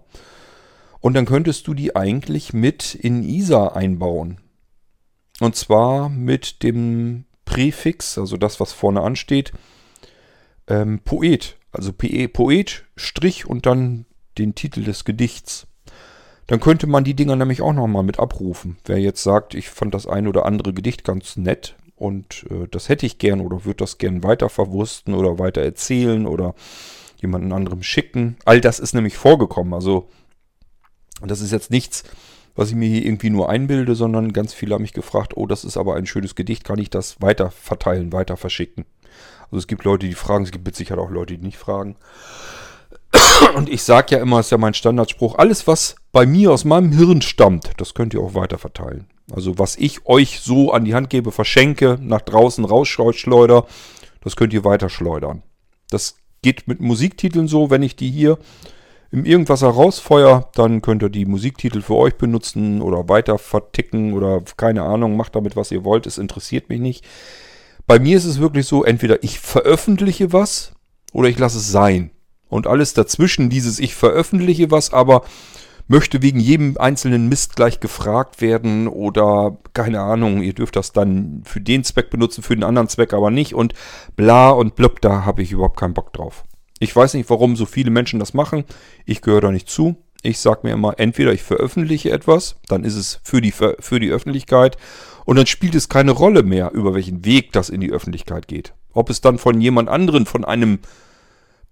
Und 1.00 1.14
dann 1.14 1.26
könntest 1.26 1.68
du 1.68 1.74
die 1.74 1.96
eigentlich 1.96 2.54
mit 2.54 2.96
in 2.96 3.24
ISA 3.24 3.70
einbauen. 3.70 4.40
Und 5.40 5.56
zwar 5.56 6.10
mit 6.10 6.64
dem 6.64 7.26
Präfix, 7.46 8.18
also 8.18 8.38
das, 8.38 8.60
was 8.60 8.74
vorne 8.74 9.02
ansteht, 9.02 9.54
ähm, 10.68 11.00
Poet. 11.04 11.58
Also 11.72 11.94
PE, 11.94 12.28
Poet, 12.28 12.86
Strich 12.96 13.46
und 13.46 13.66
dann 13.66 14.06
den 14.38 14.56
Titel 14.56 14.84
des 14.84 15.06
Gedichts. 15.06 15.68
Dann 16.48 16.60
könnte 16.60 16.88
man 16.88 17.04
die 17.04 17.14
Dinger 17.14 17.36
nämlich 17.36 17.62
auch 17.62 17.74
nochmal 17.74 18.04
mit 18.04 18.20
abrufen. 18.20 18.78
Wer 18.86 19.00
jetzt 19.00 19.22
sagt, 19.22 19.54
ich 19.54 19.70
fand 19.70 19.94
das 19.94 20.08
ein 20.08 20.28
oder 20.28 20.46
andere 20.46 20.74
Gedicht 20.74 21.04
ganz 21.04 21.36
nett 21.36 21.76
und 21.98 22.46
äh, 22.50 22.68
das 22.70 22.90
hätte 22.90 23.06
ich 23.06 23.18
gern 23.18 23.42
oder 23.42 23.66
würde 23.66 23.78
das 23.78 23.98
gern 23.98 24.24
weiter 24.24 24.50
verwursten 24.50 25.14
oder 25.14 25.40
weiter 25.40 25.62
erzählen 25.62 26.26
oder 26.28 26.54
jemanden 27.20 27.52
anderem 27.52 27.84
schicken. 27.84 28.38
All 28.46 28.62
das 28.62 28.80
ist 28.80 28.94
nämlich 28.94 29.18
vorgekommen. 29.18 29.74
Also 29.74 30.08
das 31.26 31.42
ist 31.42 31.52
jetzt 31.52 31.72
nichts, 31.72 32.04
was 32.56 32.70
ich 32.70 32.76
mir 32.76 32.88
hier 32.88 33.04
irgendwie 33.04 33.32
nur 33.32 33.50
einbilde, 33.50 33.96
sondern 33.96 34.32
ganz 34.32 34.54
viele 34.54 34.76
haben 34.76 34.84
mich 34.84 34.94
gefragt, 34.94 35.36
oh, 35.36 35.48
das 35.48 35.66
ist 35.66 35.76
aber 35.76 35.96
ein 35.96 36.06
schönes 36.06 36.36
Gedicht, 36.36 36.64
kann 36.64 36.78
ich 36.78 36.92
das 36.92 37.20
weiter 37.20 37.50
verteilen, 37.50 38.14
weiter 38.14 38.38
verschicken? 38.38 38.86
Also 39.46 39.58
es 39.58 39.68
gibt 39.68 39.84
Leute, 39.84 40.08
die 40.08 40.14
fragen, 40.14 40.44
es 40.44 40.52
gibt 40.52 40.66
mit 40.66 40.76
Sicherheit 40.76 41.04
auch 41.04 41.10
Leute, 41.10 41.36
die 41.36 41.44
nicht 41.44 41.58
fragen. 41.58 41.96
Und 43.56 43.70
ich 43.70 43.82
sage 43.82 44.16
ja 44.16 44.22
immer, 44.22 44.40
ist 44.40 44.52
ja 44.52 44.60
mein 44.60 44.76
Standardspruch, 44.76 45.36
alles, 45.36 45.66
was 45.66 45.96
bei 46.12 46.28
mir 46.28 46.52
aus 46.52 46.64
meinem 46.64 46.92
Hirn 46.92 47.24
stammt, 47.24 47.72
das 47.78 47.96
könnt 47.96 48.14
ihr 48.14 48.22
auch 48.22 48.36
weiter 48.36 48.60
verteilen. 48.60 49.08
Also 49.32 49.60
was 49.60 49.76
ich 49.76 50.06
euch 50.06 50.40
so 50.40 50.72
an 50.72 50.86
die 50.86 50.94
Hand 50.94 51.10
gebe, 51.10 51.32
verschenke, 51.32 51.98
nach 52.02 52.22
draußen 52.22 52.64
rausschleuder, 52.66 53.66
das 54.22 54.36
könnt 54.36 54.54
ihr 54.54 54.64
weiter 54.64 54.90
schleudern. 54.90 55.44
Das 55.90 56.16
geht 56.42 56.68
mit 56.68 56.80
Musiktiteln 56.80 57.48
so, 57.48 57.70
wenn 57.70 57.84
ich 57.84 57.96
die 57.96 58.10
hier 58.10 58.38
im 59.12 59.26
Irgendwas 59.26 59.62
herausfeuer, 59.62 60.50
dann 60.56 60.82
könnt 60.82 61.02
ihr 61.02 61.10
die 61.10 61.26
Musiktitel 61.26 61.82
für 61.82 61.96
euch 61.96 62.16
benutzen 62.16 62.82
oder 62.82 63.08
weiter 63.08 63.38
verticken 63.38 64.14
oder 64.14 64.42
keine 64.58 64.84
Ahnung, 64.84 65.16
macht 65.16 65.36
damit, 65.36 65.56
was 65.56 65.72
ihr 65.72 65.84
wollt. 65.84 66.06
Es 66.08 66.18
interessiert 66.18 66.70
mich 66.70 66.80
nicht. 66.80 67.06
Bei 67.86 68.00
mir 68.00 68.18
ist 68.18 68.26
es 68.26 68.40
wirklich 68.40 68.66
so, 68.66 68.84
entweder 68.84 69.24
ich 69.24 69.40
veröffentliche 69.40 70.34
was 70.34 70.74
oder 71.14 71.30
ich 71.30 71.40
lasse 71.40 71.58
es 71.58 71.72
sein. 71.72 72.12
Und 72.50 72.68
alles 72.68 72.94
dazwischen, 72.94 73.50
dieses 73.50 73.80
ich 73.80 73.96
veröffentliche 73.96 74.72
was, 74.72 74.92
aber 74.94 75.24
möchte 75.88 76.22
wegen 76.22 76.40
jedem 76.40 76.78
einzelnen 76.78 77.30
Mist 77.30 77.56
gleich 77.56 77.80
gefragt 77.80 78.42
werden 78.42 78.88
oder 78.88 79.58
keine 79.74 80.02
Ahnung, 80.02 80.42
ihr 80.42 80.54
dürft 80.54 80.76
das 80.76 80.92
dann 80.92 81.42
für 81.46 81.62
den 81.62 81.84
Zweck 81.84 82.10
benutzen, 82.10 82.44
für 82.44 82.56
den 82.56 82.64
anderen 82.64 82.90
Zweck 82.90 83.14
aber 83.14 83.32
nicht 83.32 83.54
und 83.54 83.74
bla 84.16 84.50
und 84.50 84.76
blub, 84.76 85.02
da 85.02 85.26
habe 85.26 85.42
ich 85.42 85.52
überhaupt 85.52 85.80
keinen 85.80 85.94
Bock 85.94 86.14
drauf. 86.14 86.44
Ich 86.80 86.96
weiß 86.96 87.14
nicht, 87.16 87.30
warum 87.30 87.56
so 87.56 87.66
viele 87.66 87.90
Menschen 87.90 88.20
das 88.20 88.34
machen. 88.34 88.64
Ich 89.06 89.22
gehöre 89.22 89.42
da 89.42 89.52
nicht 89.52 89.70
zu. 89.70 89.96
Ich 90.22 90.40
sage 90.40 90.62
mir 90.64 90.74
immer, 90.74 91.00
entweder 91.00 91.32
ich 91.32 91.44
veröffentliche 91.44 92.12
etwas, 92.12 92.58
dann 92.68 92.84
ist 92.84 92.96
es 92.96 93.20
für 93.24 93.40
die, 93.40 93.52
für 93.52 94.00
die 94.00 94.10
Öffentlichkeit 94.10 94.78
und 95.26 95.38
dann 95.38 95.46
spielt 95.46 95.76
es 95.76 95.90
keine 95.90 96.12
Rolle 96.12 96.44
mehr, 96.44 96.72
über 96.74 96.94
welchen 96.94 97.24
Weg 97.24 97.52
das 97.54 97.70
in 97.70 97.82
die 97.82 97.92
Öffentlichkeit 97.92 98.48
geht. 98.48 98.74
Ob 98.94 99.10
es 99.10 99.22
dann 99.22 99.38
von 99.38 99.62
jemand 99.62 99.90
anderen, 99.90 100.26
von 100.26 100.44
einem 100.44 100.80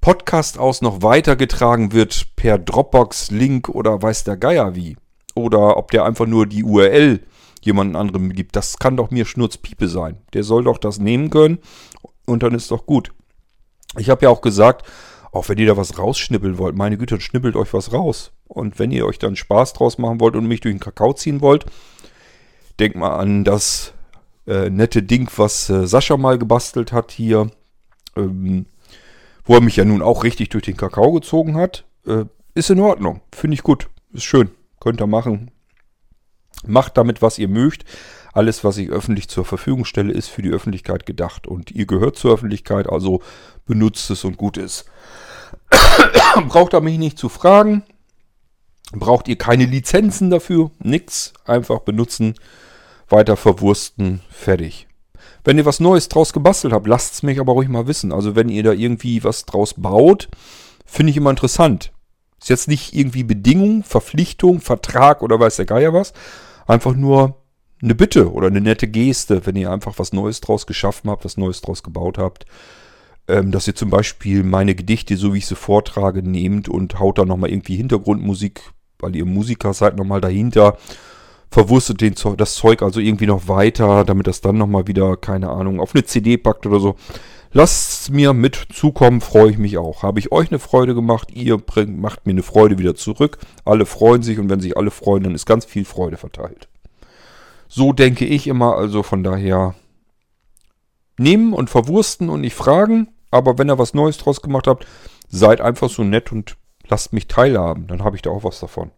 Podcast 0.05 0.59
aus 0.59 0.83
noch 0.83 1.01
weitergetragen 1.01 1.91
wird 1.91 2.27
per 2.35 2.59
Dropbox-Link 2.59 3.69
oder 3.69 4.03
weiß 4.03 4.23
der 4.23 4.37
Geier 4.37 4.75
wie. 4.75 4.97
Oder 5.33 5.77
ob 5.77 5.89
der 5.89 6.05
einfach 6.05 6.27
nur 6.27 6.45
die 6.45 6.63
URL 6.63 7.21
jemand 7.63 7.95
anderem 7.95 8.31
gibt. 8.31 8.55
Das 8.55 8.77
kann 8.77 8.97
doch 8.97 9.09
mir 9.09 9.25
Schnurzpiepe 9.25 9.87
sein. 9.87 10.19
Der 10.33 10.43
soll 10.43 10.65
doch 10.65 10.77
das 10.77 10.99
nehmen 10.99 11.31
können 11.31 11.57
und 12.27 12.43
dann 12.43 12.53
ist 12.53 12.69
doch 12.69 12.85
gut. 12.85 13.13
Ich 13.97 14.11
habe 14.11 14.25
ja 14.25 14.29
auch 14.29 14.41
gesagt, 14.41 14.85
auch 15.31 15.49
wenn 15.49 15.57
ihr 15.57 15.65
da 15.65 15.75
was 15.75 15.97
rausschnippeln 15.97 16.59
wollt, 16.59 16.75
meine 16.75 16.99
Güte, 16.99 17.19
schnippelt 17.19 17.55
euch 17.55 17.73
was 17.73 17.91
raus. 17.91 18.31
Und 18.47 18.77
wenn 18.77 18.91
ihr 18.91 19.07
euch 19.07 19.17
dann 19.17 19.35
Spaß 19.35 19.73
draus 19.73 19.97
machen 19.97 20.19
wollt 20.19 20.35
und 20.35 20.45
mich 20.45 20.61
durch 20.61 20.75
den 20.75 20.79
Kakao 20.79 21.13
ziehen 21.13 21.41
wollt, 21.41 21.65
denkt 22.79 22.95
mal 22.95 23.15
an 23.17 23.43
das 23.43 23.93
äh, 24.45 24.69
nette 24.69 25.01
Ding, 25.01 25.27
was 25.35 25.67
äh, 25.71 25.87
Sascha 25.87 26.15
mal 26.15 26.37
gebastelt 26.37 26.91
hat 26.91 27.11
hier, 27.11 27.49
ähm, 28.15 28.67
wo 29.45 29.55
er 29.55 29.61
mich 29.61 29.75
ja 29.75 29.85
nun 29.85 30.01
auch 30.01 30.23
richtig 30.23 30.49
durch 30.49 30.65
den 30.65 30.77
Kakao 30.77 31.11
gezogen 31.13 31.55
hat. 31.55 31.85
Äh, 32.05 32.25
ist 32.53 32.69
in 32.69 32.79
Ordnung, 32.79 33.21
finde 33.33 33.55
ich 33.55 33.63
gut, 33.63 33.89
ist 34.13 34.23
schön, 34.23 34.49
könnt 34.79 35.01
ihr 35.01 35.07
machen. 35.07 35.51
Macht 36.65 36.97
damit, 36.97 37.21
was 37.21 37.37
ihr 37.37 37.47
mögt. 37.47 37.85
Alles, 38.33 38.63
was 38.63 38.77
ich 38.77 38.89
öffentlich 38.89 39.27
zur 39.29 39.45
Verfügung 39.45 39.85
stelle, 39.85 40.11
ist 40.11 40.29
für 40.29 40.41
die 40.41 40.49
Öffentlichkeit 40.49 41.05
gedacht. 41.05 41.47
Und 41.47 41.71
ihr 41.71 41.85
gehört 41.85 42.17
zur 42.17 42.33
Öffentlichkeit, 42.33 42.89
also 42.89 43.21
benutzt 43.65 44.09
es 44.09 44.23
und 44.23 44.37
gut 44.37 44.57
ist. 44.57 44.85
Braucht 46.47 46.73
ihr 46.73 46.81
mich 46.81 46.97
nicht 46.97 47.17
zu 47.17 47.29
fragen. 47.29 47.83
Braucht 48.91 49.27
ihr 49.27 49.37
keine 49.37 49.65
Lizenzen 49.65 50.29
dafür. 50.29 50.71
Nix. 50.79 51.33
Einfach 51.45 51.79
benutzen, 51.79 52.35
weiter 53.09 53.37
verwursten, 53.37 54.21
fertig. 54.29 54.87
Wenn 55.45 55.59
ihr 55.59 55.65
was 55.65 55.79
Neues 55.79 56.09
draus 56.09 56.33
gebastelt 56.33 56.73
habt, 56.73 56.87
lasst 56.87 57.13
es 57.13 57.23
mich 57.23 57.39
aber 57.39 57.53
ruhig 57.53 57.69
mal 57.69 57.87
wissen. 57.87 58.11
Also 58.11 58.35
wenn 58.35 58.49
ihr 58.49 58.63
da 58.63 58.73
irgendwie 58.73 59.23
was 59.23 59.45
draus 59.45 59.75
baut, 59.75 60.27
finde 60.85 61.11
ich 61.11 61.17
immer 61.17 61.29
interessant. 61.29 61.93
Ist 62.41 62.49
jetzt 62.49 62.67
nicht 62.67 62.95
irgendwie 62.95 63.23
Bedingung, 63.23 63.83
Verpflichtung, 63.83 64.59
Vertrag 64.59 65.21
oder 65.21 65.39
weiß 65.39 65.57
der 65.57 65.65
Geier 65.65 65.93
was. 65.93 66.13
Einfach 66.65 66.95
nur 66.95 67.35
eine 67.81 67.93
Bitte 67.93 68.31
oder 68.31 68.47
eine 68.47 68.59
nette 68.59 68.87
Geste, 68.87 69.45
wenn 69.45 69.55
ihr 69.55 69.71
einfach 69.71 69.99
was 69.99 70.13
Neues 70.13 70.41
draus 70.41 70.65
geschaffen 70.65 71.11
habt, 71.11 71.25
was 71.25 71.37
Neues 71.37 71.61
draus 71.61 71.83
gebaut 71.83 72.17
habt. 72.17 72.45
Ähm, 73.27 73.51
dass 73.51 73.67
ihr 73.67 73.75
zum 73.75 73.91
Beispiel 73.91 74.43
meine 74.43 74.73
Gedichte, 74.73 75.15
so 75.15 75.33
wie 75.33 75.39
ich 75.39 75.47
sie 75.47 75.55
vortrage, 75.55 76.23
nehmt 76.23 76.69
und 76.69 76.99
haut 76.99 77.19
da 77.19 77.25
nochmal 77.25 77.51
irgendwie 77.51 77.75
Hintergrundmusik, 77.75 78.61
weil 78.97 79.15
ihr 79.15 79.25
Musiker 79.25 79.73
seid, 79.73 79.95
nochmal 79.95 80.21
dahinter. 80.21 80.77
Verwurstet 81.51 82.01
den, 82.01 82.15
das 82.37 82.55
Zeug 82.55 82.81
also 82.81 82.99
irgendwie 82.99 83.27
noch 83.27 83.47
weiter, 83.47 84.03
damit 84.03 84.27
das 84.27 84.41
dann 84.41 84.57
nochmal 84.57 84.87
wieder, 84.87 85.15
keine 85.17 85.49
Ahnung, 85.49 85.79
auf 85.79 85.95
eine 85.95 86.03
CD 86.03 86.37
packt 86.37 86.65
oder 86.65 86.79
so. 86.79 86.95
Lasst 87.51 88.01
es 88.01 88.09
mir 88.09 88.33
mit 88.33 88.67
zukommen, 88.73 89.21
freue 89.21 89.51
ich 89.51 89.57
mich 89.57 89.77
auch. 89.77 90.03
Habe 90.03 90.19
ich 90.19 90.33
euch 90.33 90.49
eine 90.51 90.59
Freude 90.59 90.93
gemacht, 90.93 91.31
ihr 91.31 91.57
bringt, 91.57 91.97
macht 91.97 92.25
mir 92.25 92.33
eine 92.33 92.43
Freude 92.43 92.77
wieder 92.77 92.95
zurück. 92.95 93.37
Alle 93.63 93.85
freuen 93.85 94.23
sich 94.23 94.39
und 94.39 94.49
wenn 94.49 94.59
sich 94.59 94.75
alle 94.75 94.91
freuen, 94.91 95.23
dann 95.23 95.35
ist 95.35 95.45
ganz 95.45 95.63
viel 95.63 95.85
Freude 95.85 96.17
verteilt. 96.17 96.67
So 97.69 97.93
denke 97.93 98.25
ich 98.25 98.47
immer, 98.47 98.75
also 98.75 99.03
von 99.03 99.23
daher 99.23 99.73
nehmen 101.17 101.53
und 101.53 101.69
verwursten 101.69 102.29
und 102.29 102.41
nicht 102.41 102.55
fragen. 102.55 103.07
Aber 103.31 103.57
wenn 103.57 103.69
ihr 103.69 103.79
was 103.79 103.93
Neues 103.93 104.17
draus 104.17 104.41
gemacht 104.41 104.67
habt, 104.67 104.85
seid 105.29 105.61
einfach 105.61 105.89
so 105.89 106.03
nett 106.03 106.33
und 106.33 106.57
lasst 106.87 107.13
mich 107.13 107.27
teilhaben. 107.27 107.87
Dann 107.87 108.03
habe 108.03 108.15
ich 108.17 108.21
da 108.21 108.31
auch 108.31 108.43
was 108.43 108.59
davon. 108.59 108.91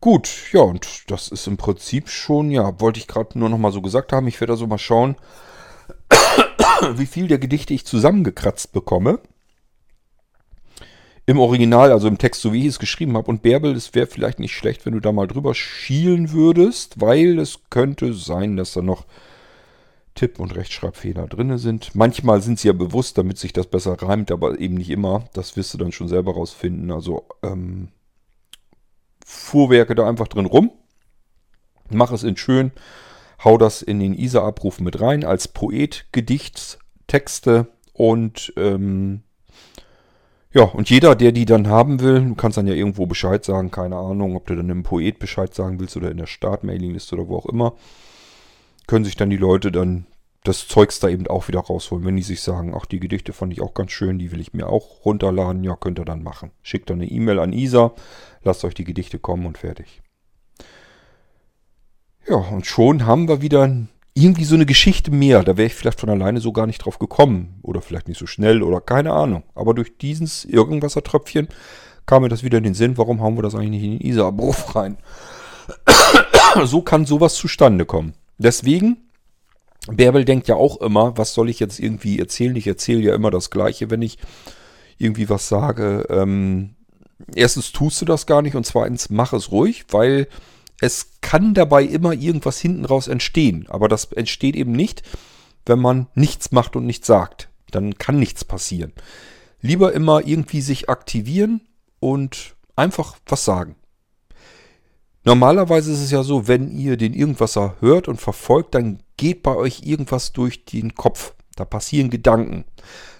Gut, 0.00 0.50
ja, 0.52 0.62
und 0.62 1.10
das 1.10 1.28
ist 1.28 1.46
im 1.46 1.58
Prinzip 1.58 2.08
schon, 2.08 2.50
ja, 2.50 2.80
wollte 2.80 2.98
ich 2.98 3.06
gerade 3.06 3.38
nur 3.38 3.50
noch 3.50 3.58
mal 3.58 3.70
so 3.70 3.82
gesagt 3.82 4.12
haben. 4.12 4.28
Ich 4.28 4.40
werde 4.40 4.54
also 4.54 4.66
mal 4.66 4.78
schauen, 4.78 5.16
wie 6.94 7.06
viel 7.06 7.28
der 7.28 7.38
Gedichte 7.38 7.74
ich 7.74 7.84
zusammengekratzt 7.84 8.72
bekomme. 8.72 9.20
Im 11.26 11.38
Original, 11.38 11.92
also 11.92 12.08
im 12.08 12.16
Text, 12.16 12.40
so 12.40 12.52
wie 12.54 12.62
ich 12.62 12.68
es 12.68 12.78
geschrieben 12.78 13.14
habe. 13.16 13.30
Und 13.30 13.42
Bärbel, 13.42 13.76
es 13.76 13.94
wäre 13.94 14.06
vielleicht 14.06 14.40
nicht 14.40 14.54
schlecht, 14.54 14.86
wenn 14.86 14.94
du 14.94 15.00
da 15.00 15.12
mal 15.12 15.26
drüber 15.26 15.54
schielen 15.54 16.32
würdest, 16.32 17.00
weil 17.00 17.38
es 17.38 17.60
könnte 17.68 18.14
sein, 18.14 18.56
dass 18.56 18.72
da 18.72 18.80
noch 18.80 19.04
Tipp- 20.14 20.40
und 20.40 20.56
Rechtschreibfehler 20.56 21.26
drin 21.26 21.58
sind. 21.58 21.94
Manchmal 21.94 22.40
sind 22.40 22.58
sie 22.58 22.68
ja 22.68 22.74
bewusst, 22.74 23.18
damit 23.18 23.38
sich 23.38 23.52
das 23.52 23.66
besser 23.66 24.00
reimt, 24.00 24.32
aber 24.32 24.58
eben 24.58 24.76
nicht 24.76 24.90
immer. 24.90 25.24
Das 25.34 25.58
wirst 25.58 25.74
du 25.74 25.78
dann 25.78 25.92
schon 25.92 26.08
selber 26.08 26.32
rausfinden. 26.32 26.90
Also 26.90 27.26
ähm, 27.42 27.88
Fuhrwerke 29.30 29.94
da 29.94 30.08
einfach 30.08 30.28
drin 30.28 30.46
rum. 30.46 30.70
Mach 31.90 32.12
es 32.12 32.22
in 32.22 32.36
schön 32.36 32.72
hau 33.44 33.58
das 33.58 33.82
in 33.82 34.00
den 34.00 34.14
ISA-Abruf 34.14 34.80
mit 34.80 35.00
rein 35.00 35.24
als 35.24 35.48
Poet, 35.48 36.06
Gedichtstexte 36.12 37.68
und 37.92 38.52
ähm, 38.56 39.22
ja, 40.52 40.64
und 40.64 40.90
jeder, 40.90 41.14
der 41.14 41.30
die 41.30 41.44
dann 41.44 41.68
haben 41.68 42.00
will, 42.00 42.20
du 42.20 42.34
kannst 42.34 42.58
dann 42.58 42.66
ja 42.66 42.74
irgendwo 42.74 43.06
Bescheid 43.06 43.44
sagen, 43.44 43.70
keine 43.70 43.96
Ahnung, 43.96 44.34
ob 44.34 44.46
du 44.46 44.56
dann 44.56 44.68
im 44.68 44.82
Poet 44.82 45.20
Bescheid 45.20 45.54
sagen 45.54 45.78
willst 45.78 45.96
oder 45.96 46.10
in 46.10 46.16
der 46.16 46.26
Start-Mailing-Liste 46.26 47.14
oder 47.14 47.28
wo 47.28 47.36
auch 47.36 47.46
immer, 47.46 47.74
können 48.88 49.04
sich 49.04 49.16
dann 49.16 49.30
die 49.30 49.36
Leute 49.36 49.70
dann 49.70 50.06
das 50.44 50.68
Zeugs 50.68 51.00
da 51.00 51.08
eben 51.08 51.26
auch 51.26 51.48
wieder 51.48 51.60
rausholen. 51.60 52.04
Wenn 52.04 52.16
die 52.16 52.22
sich 52.22 52.40
sagen, 52.40 52.74
ach, 52.74 52.86
die 52.86 53.00
Gedichte 53.00 53.32
fand 53.32 53.52
ich 53.52 53.60
auch 53.60 53.74
ganz 53.74 53.92
schön, 53.92 54.18
die 54.18 54.32
will 54.32 54.40
ich 54.40 54.54
mir 54.54 54.68
auch 54.68 55.04
runterladen, 55.04 55.64
ja, 55.64 55.76
könnt 55.76 55.98
ihr 55.98 56.04
dann 56.04 56.22
machen. 56.22 56.50
Schickt 56.62 56.88
dann 56.90 57.00
eine 57.00 57.10
E-Mail 57.10 57.38
an 57.38 57.52
Isa, 57.52 57.92
lasst 58.42 58.64
euch 58.64 58.74
die 58.74 58.84
Gedichte 58.84 59.18
kommen 59.18 59.46
und 59.46 59.58
fertig. 59.58 60.00
Ja, 62.28 62.36
und 62.36 62.66
schon 62.66 63.06
haben 63.06 63.28
wir 63.28 63.42
wieder 63.42 63.86
irgendwie 64.14 64.44
so 64.44 64.54
eine 64.54 64.66
Geschichte 64.66 65.10
mehr. 65.10 65.42
Da 65.42 65.56
wäre 65.56 65.66
ich 65.66 65.74
vielleicht 65.74 66.00
von 66.00 66.10
alleine 66.10 66.40
so 66.40 66.52
gar 66.52 66.66
nicht 66.66 66.84
drauf 66.84 66.98
gekommen. 66.98 67.58
Oder 67.62 67.82
vielleicht 67.82 68.08
nicht 68.08 68.18
so 68.18 68.26
schnell 68.26 68.62
oder 68.62 68.80
keine 68.80 69.12
Ahnung. 69.12 69.42
Aber 69.54 69.74
durch 69.74 69.96
dieses 69.98 70.44
Irgendwassertröpfchen 70.44 71.48
kam 72.06 72.22
mir 72.22 72.28
das 72.28 72.42
wieder 72.42 72.58
in 72.58 72.64
den 72.64 72.74
Sinn, 72.74 72.98
warum 72.98 73.22
haben 73.22 73.36
wir 73.36 73.42
das 73.42 73.54
eigentlich 73.54 73.70
nicht 73.70 73.84
in 73.84 73.98
den 73.98 74.06
Isar-Abruf 74.06 74.74
rein? 74.74 74.96
so 76.64 76.82
kann 76.82 77.06
sowas 77.06 77.34
zustande 77.34 77.84
kommen. 77.84 78.14
Deswegen, 78.38 79.09
Bärbel 79.86 80.24
denkt 80.24 80.48
ja 80.48 80.56
auch 80.56 80.80
immer, 80.80 81.16
was 81.16 81.34
soll 81.34 81.48
ich 81.48 81.60
jetzt 81.60 81.78
irgendwie 81.78 82.18
erzählen? 82.18 82.54
Ich 82.56 82.66
erzähle 82.66 83.00
ja 83.00 83.14
immer 83.14 83.30
das 83.30 83.50
Gleiche, 83.50 83.90
wenn 83.90 84.02
ich 84.02 84.18
irgendwie 84.98 85.28
was 85.28 85.48
sage. 85.48 86.06
Ähm, 86.10 86.74
erstens 87.34 87.72
tust 87.72 88.00
du 88.00 88.04
das 88.04 88.26
gar 88.26 88.42
nicht 88.42 88.56
und 88.56 88.66
zweitens 88.66 89.10
mach 89.10 89.32
es 89.32 89.50
ruhig, 89.50 89.86
weil 89.90 90.28
es 90.80 91.12
kann 91.20 91.54
dabei 91.54 91.84
immer 91.84 92.12
irgendwas 92.12 92.58
hinten 92.60 92.84
raus 92.84 93.08
entstehen. 93.08 93.66
Aber 93.68 93.88
das 93.88 94.06
entsteht 94.12 94.56
eben 94.56 94.72
nicht, 94.72 95.02
wenn 95.66 95.78
man 95.78 96.08
nichts 96.14 96.52
macht 96.52 96.76
und 96.76 96.86
nichts 96.86 97.06
sagt. 97.06 97.48
Dann 97.70 97.96
kann 97.96 98.18
nichts 98.18 98.44
passieren. 98.44 98.92
Lieber 99.62 99.92
immer 99.92 100.26
irgendwie 100.26 100.60
sich 100.60 100.88
aktivieren 100.88 101.62
und 102.00 102.56
einfach 102.76 103.16
was 103.26 103.44
sagen. 103.44 103.76
Normalerweise 105.24 105.92
ist 105.92 106.00
es 106.00 106.10
ja 106.10 106.22
so, 106.22 106.48
wenn 106.48 106.70
ihr 106.70 106.96
den 106.96 107.12
Irgendwasser 107.12 107.76
hört 107.80 108.08
und 108.08 108.20
verfolgt, 108.20 108.74
dann 108.74 109.02
geht 109.20 109.42
bei 109.42 109.54
euch 109.54 109.82
irgendwas 109.84 110.32
durch 110.32 110.64
den 110.64 110.94
Kopf. 110.94 111.34
Da 111.54 111.66
passieren 111.66 112.08
Gedanken. 112.08 112.64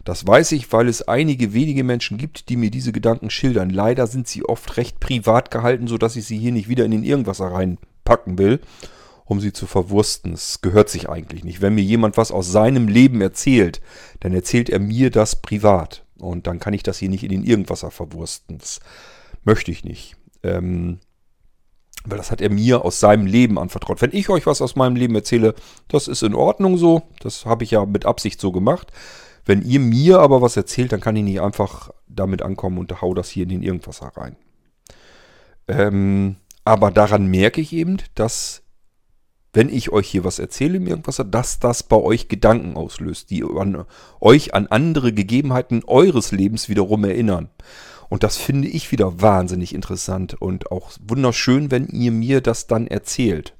Das 0.03 0.27
weiß 0.27 0.53
ich, 0.53 0.73
weil 0.73 0.89
es 0.89 1.07
einige 1.07 1.53
wenige 1.53 1.85
Menschen 1.85 2.17
gibt, 2.17 2.49
die 2.49 2.57
mir 2.57 2.71
diese 2.71 2.91
Gedanken 2.91 3.29
schildern. 3.29 3.69
Leider 3.69 4.07
sind 4.07 4.27
sie 4.27 4.43
oft 4.43 4.79
recht 4.79 4.99
privat 4.99 5.51
gehalten, 5.51 5.89
sodass 5.89 6.17
ich 6.17 6.25
sie 6.25 6.39
hier 6.39 6.53
nicht 6.53 6.71
wieder 6.71 6.87
in 6.87 6.91
den 6.91 7.05
Irgendwasser 7.05 7.53
reinpacken 7.53 8.39
will, 8.39 8.61
um 9.27 9.41
sie 9.41 9.53
zu 9.53 9.67
verwursten. 9.67 10.33
Es 10.33 10.63
gehört 10.63 10.89
sich 10.89 11.11
eigentlich 11.11 11.45
nicht. 11.45 11.61
Wenn 11.61 11.75
mir 11.75 11.85
jemand 11.85 12.17
was 12.17 12.33
aus 12.33 12.51
seinem 12.51 12.89
Leben 12.89 13.21
erzählt, 13.21 13.83
dann 14.21 14.33
erzählt 14.33 14.71
er 14.71 14.79
mir 14.79 15.11
das 15.11 15.43
privat. 15.43 16.07
Und 16.19 16.47
dann 16.47 16.61
kann 16.61 16.73
ich 16.73 16.83
das 16.83 16.97
hier 16.97 17.11
nicht 17.11 17.25
in 17.25 17.31
den 17.31 17.45
Irgendwasser 17.45 17.91
verwursten. 17.91 18.57
Das 18.57 18.81
möchte 19.45 19.71
ich 19.71 19.85
nicht. 19.85 20.17
Ähm, 20.43 20.99
weil 22.05 22.19
das 22.19 22.31
hat 22.31 22.41
er 22.41 22.51
mir 22.51 22.85
aus 22.85 23.01
seinem 23.01 23.27
Leben 23.27 23.59
anvertraut. 23.59 24.01
Wenn 24.01 24.13
ich 24.13 24.29
euch 24.29 24.47
was 24.47 24.63
aus 24.63 24.77
meinem 24.77 24.97
Leben 24.97 25.15
erzähle, 25.15 25.55
das 25.89 26.09
ist 26.09 26.23
in 26.23 26.35
Ordnung 26.35 26.77
so. 26.77 27.03
Das 27.21 27.45
habe 27.45 27.65
ich 27.65 27.73
ja 27.73 27.85
mit 27.85 28.07
Absicht 28.07 28.41
so 28.41 28.53
gemacht. 28.53 28.93
Wenn 29.45 29.63
ihr 29.63 29.81
mir 29.81 30.21
aber 30.21 30.43
was 30.43 30.57
erzählt, 30.57 30.93
dann 30.93 31.01
kann 31.01 31.17
ich 31.17 31.25
nicht 31.25 31.41
einfach 31.41 31.91
damit 32.09 32.43
ankommen 32.43 32.79
und 32.79 33.01
hau 33.01 33.15
das 33.15 33.29
hier 33.29 33.45
in 33.45 33.49
den 33.51 33.63
Irgendwas 33.63 34.03
rein. 34.17 34.37
Ähm, 35.69 36.37
aber 36.65 36.91
daran 36.91 37.27
merke 37.27 37.61
ich 37.61 37.73
eben, 37.73 37.99
dass 38.15 38.63
wenn 39.53 39.69
ich 39.69 39.91
euch 39.91 40.09
hier 40.09 40.25
was 40.25 40.39
erzähle 40.39 40.77
im 40.77 40.87
Irgendwas, 40.87 41.21
dass 41.31 41.59
das 41.59 41.83
bei 41.83 41.97
euch 41.97 42.29
Gedanken 42.29 42.77
auslöst, 42.77 43.31
die 43.31 43.43
an, 43.43 43.85
euch 44.21 44.55
an 44.55 44.69
andere 44.69 45.13
Gegebenheiten 45.13 45.83
eures 45.85 46.31
Lebens 46.31 46.69
wiederum 46.69 47.05
erinnern. 47.05 47.49
Und 48.11 48.25
das 48.25 48.37
finde 48.37 48.69
ich 48.69 48.93
wieder 48.93 49.23
wahnsinnig 49.23 49.75
interessant 49.75 50.35
und 50.35 50.71
auch 50.73 50.91
wunderschön, 51.01 51.71
wenn 51.71 51.87
ihr 51.87 52.11
mir 52.11 52.41
das 52.41 52.67
dann 52.67 52.89
erzählt. 52.89 53.55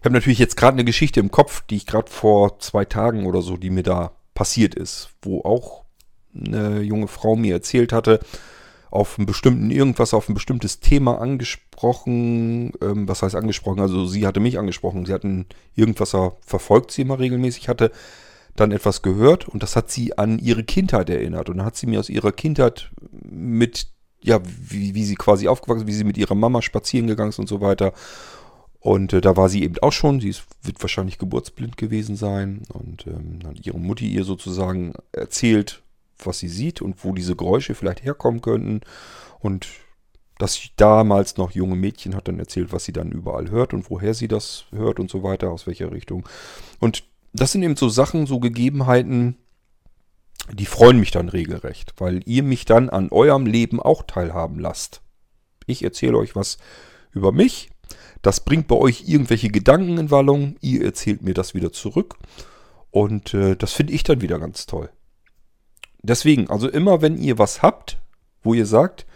Ich 0.00 0.04
habe 0.04 0.14
natürlich 0.14 0.40
jetzt 0.40 0.56
gerade 0.56 0.74
eine 0.74 0.84
Geschichte 0.84 1.20
im 1.20 1.30
Kopf, 1.30 1.62
die 1.70 1.76
ich 1.76 1.86
gerade 1.86 2.10
vor 2.10 2.58
zwei 2.58 2.84
Tagen 2.84 3.24
oder 3.24 3.40
so, 3.40 3.56
die 3.56 3.70
mir 3.70 3.84
da 3.84 4.10
passiert 4.34 4.74
ist, 4.74 5.10
wo 5.22 5.42
auch 5.42 5.84
eine 6.34 6.80
junge 6.80 7.06
Frau 7.06 7.36
mir 7.36 7.54
erzählt 7.54 7.92
hatte, 7.92 8.18
auf 8.90 9.16
einen 9.16 9.26
bestimmten 9.26 9.70
irgendwas, 9.70 10.12
auf 10.12 10.28
ein 10.28 10.34
bestimmtes 10.34 10.80
Thema 10.80 11.20
angesprochen. 11.20 12.72
Ähm, 12.82 13.06
was 13.06 13.22
heißt 13.22 13.36
angesprochen? 13.36 13.78
Also 13.78 14.06
sie 14.06 14.26
hatte 14.26 14.40
mich 14.40 14.58
angesprochen. 14.58 15.06
Sie 15.06 15.12
hatten 15.12 15.46
irgendwas 15.76 16.16
verfolgt, 16.40 16.90
sie 16.90 17.02
immer 17.02 17.20
regelmäßig 17.20 17.68
hatte, 17.68 17.92
dann 18.56 18.72
etwas 18.72 19.02
gehört 19.02 19.48
und 19.48 19.62
das 19.62 19.76
hat 19.76 19.90
sie 19.90 20.18
an 20.18 20.38
ihre 20.38 20.64
Kindheit 20.64 21.08
erinnert. 21.08 21.48
Und 21.48 21.58
dann 21.58 21.66
hat 21.66 21.76
sie 21.76 21.86
mir 21.86 22.00
aus 22.00 22.10
ihrer 22.10 22.32
Kindheit 22.32 22.90
mit, 23.22 23.86
ja, 24.22 24.40
wie, 24.44 24.94
wie 24.94 25.04
sie 25.04 25.14
quasi 25.14 25.48
aufgewachsen, 25.48 25.86
wie 25.86 25.94
sie 25.94 26.04
mit 26.04 26.18
ihrer 26.18 26.34
Mama 26.34 26.60
spazieren 26.60 27.06
gegangen 27.06 27.30
ist 27.30 27.38
und 27.38 27.48
so 27.48 27.60
weiter. 27.60 27.92
Und 28.78 29.12
äh, 29.12 29.20
da 29.20 29.36
war 29.36 29.48
sie 29.48 29.62
eben 29.62 29.78
auch 29.78 29.92
schon. 29.92 30.20
Sie 30.20 30.28
ist, 30.28 30.44
wird 30.62 30.82
wahrscheinlich 30.82 31.18
geburtsblind 31.18 31.76
gewesen 31.76 32.16
sein. 32.16 32.62
Und 32.68 33.06
ähm, 33.06 33.38
dann 33.40 33.56
ihre 33.62 33.78
Mutti 33.78 34.08
ihr 34.08 34.24
sozusagen 34.24 34.92
erzählt, 35.12 35.82
was 36.18 36.40
sie 36.40 36.48
sieht 36.48 36.82
und 36.82 37.04
wo 37.04 37.12
diese 37.12 37.36
Geräusche 37.36 37.74
vielleicht 37.74 38.04
herkommen 38.04 38.42
könnten. 38.42 38.80
Und 39.38 39.68
das 40.38 40.60
damals 40.76 41.36
noch 41.36 41.52
junge 41.52 41.76
Mädchen 41.76 42.16
hat 42.16 42.26
dann 42.26 42.40
erzählt, 42.40 42.72
was 42.72 42.84
sie 42.84 42.92
dann 42.92 43.12
überall 43.12 43.50
hört 43.50 43.72
und 43.72 43.88
woher 43.88 44.14
sie 44.14 44.28
das 44.28 44.64
hört 44.72 44.98
und 44.98 45.10
so 45.10 45.22
weiter, 45.22 45.50
aus 45.50 45.66
welcher 45.68 45.92
Richtung. 45.92 46.28
Und 46.80 47.04
das 47.32 47.52
sind 47.52 47.62
eben 47.62 47.76
so 47.76 47.88
Sachen, 47.88 48.26
so 48.26 48.40
Gegebenheiten, 48.40 49.36
die 50.52 50.66
freuen 50.66 50.98
mich 50.98 51.10
dann 51.10 51.28
regelrecht, 51.28 51.94
weil 51.98 52.20
ihr 52.26 52.42
mich 52.42 52.64
dann 52.64 52.90
an 52.90 53.10
eurem 53.10 53.46
Leben 53.46 53.80
auch 53.80 54.02
teilhaben 54.02 54.58
lasst. 54.58 55.02
Ich 55.66 55.82
erzähle 55.84 56.18
euch 56.18 56.34
was 56.34 56.58
über 57.12 57.32
mich. 57.32 57.70
Das 58.22 58.40
bringt 58.40 58.68
bei 58.68 58.76
euch 58.76 59.08
irgendwelche 59.08 59.48
Gedanken 59.48 59.98
in 59.98 60.10
Wallung. 60.10 60.56
Ihr 60.60 60.84
erzählt 60.84 61.22
mir 61.22 61.34
das 61.34 61.54
wieder 61.54 61.72
zurück. 61.72 62.16
Und 62.90 63.34
äh, 63.34 63.56
das 63.56 63.72
finde 63.72 63.92
ich 63.92 64.02
dann 64.02 64.20
wieder 64.20 64.38
ganz 64.38 64.66
toll. 64.66 64.90
Deswegen, 66.02 66.50
also 66.50 66.68
immer 66.68 67.00
wenn 67.00 67.16
ihr 67.16 67.38
was 67.38 67.62
habt, 67.62 68.00
wo 68.42 68.54
ihr 68.54 68.66
sagt, 68.66 69.06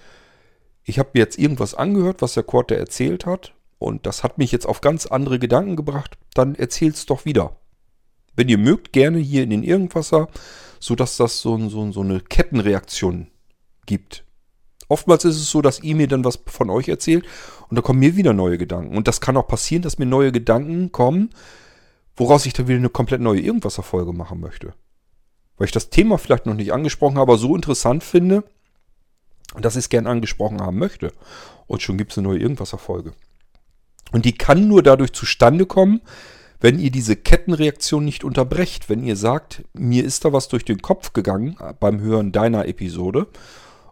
ich 0.85 0.99
habe 0.99 1.11
mir 1.15 1.21
jetzt 1.21 1.39
irgendwas 1.39 1.75
angehört, 1.75 2.23
was 2.23 2.35
der 2.35 2.45
Korte 2.45 2.77
erzählt 2.77 3.27
hat, 3.27 3.55
und 3.79 4.07
das 4.07 4.23
hat 4.23 4.39
mich 4.39 4.53
jetzt 4.53 4.67
auf 4.67 4.81
ganz 4.81 5.07
andere 5.07 5.39
Gedanken 5.39 5.77
gebracht, 5.77 6.17
dann 6.33 6.55
erzählt's 6.55 7.07
doch 7.07 7.25
wieder. 7.25 7.57
Wenn 8.37 8.49
ihr 8.49 8.59
mögt, 8.59 8.93
gerne 8.93 9.19
hier 9.19 9.43
in 9.43 9.51
den 9.51 9.63
Irgendwasser, 9.63 10.29
sodass 10.79 11.17
das 11.17 11.41
so, 11.41 11.69
so, 11.69 11.91
so 11.91 12.01
eine 12.03 12.21
Kettenreaktion 12.21 13.29
gibt. 13.87 14.25
Oftmals 14.89 15.25
ist 15.25 15.37
es 15.37 15.51
so, 15.51 15.63
dass 15.63 15.83
ihr 15.83 15.97
mir 15.97 16.07
dann 16.07 16.25
was 16.25 16.39
von 16.47 16.71
euch 16.71 16.89
erzählt 16.89 17.25
und 17.69 17.77
da 17.77 17.83
kommen 17.83 17.99
mir 17.99 18.17
wieder 18.17 18.33
neue 18.33 18.59
Gedanken. 18.59 18.97
Und 18.97 19.09
das 19.09 19.21
kann 19.21 19.37
auch 19.37 19.49
passieren, 19.49 19.83
dass 19.83 19.99
mir 19.99 20.07
neue 20.07 20.31
Gedanken 20.31 20.93
kommen, 20.93 21.31
woraus 22.15 22.47
ich 22.47 22.53
dann 22.53 22.69
wieder 22.69 22.79
eine 22.79 22.91
komplett 22.91 23.21
neue 23.21 23.41
Irgendwasser-Folge 23.41 24.13
machen 24.13 24.41
möchte 24.41 24.75
weil 25.57 25.67
ich 25.67 25.73
das 25.73 25.91
Thema 25.91 26.19
vielleicht 26.19 26.47
noch 26.47 26.55
nicht 26.55 26.73
angesprochen 26.73 27.17
habe, 27.19 27.33
aber 27.33 27.39
so 27.39 27.55
interessant 27.55 28.05
finde, 28.05 28.45
dass 29.59 29.75
ich 29.75 29.85
es 29.85 29.89
gern 29.89 30.07
angesprochen 30.07 30.61
haben 30.61 30.79
möchte. 30.79 31.13
Und 31.67 31.83
schon 31.83 31.97
gibt 31.97 32.13
es 32.13 32.19
eine 32.19 32.29
neue 32.29 32.39
Irgendwas-Erfolge. 32.39 33.13
Und 34.13 34.25
die 34.25 34.35
kann 34.35 34.69
nur 34.69 34.83
dadurch 34.83 35.13
zustande 35.13 35.67
kommen, 35.67 36.01
wenn 36.61 36.79
ihr 36.79 36.91
diese 36.91 37.17
Kettenreaktion 37.17 38.05
nicht 38.05 38.25
unterbrecht. 38.25 38.89
Wenn 38.89 39.05
ihr 39.05 39.17
sagt, 39.17 39.63
mir 39.75 40.05
ist 40.05 40.25
da 40.25 40.33
was 40.33 40.49
durch 40.49 40.65
den 40.65 40.83
Kopf 40.83 41.13
gegangen 41.13 41.57
beim 41.81 42.01
Hören 42.01 42.33
deiner 42.33 42.67
Episode. 42.67 43.27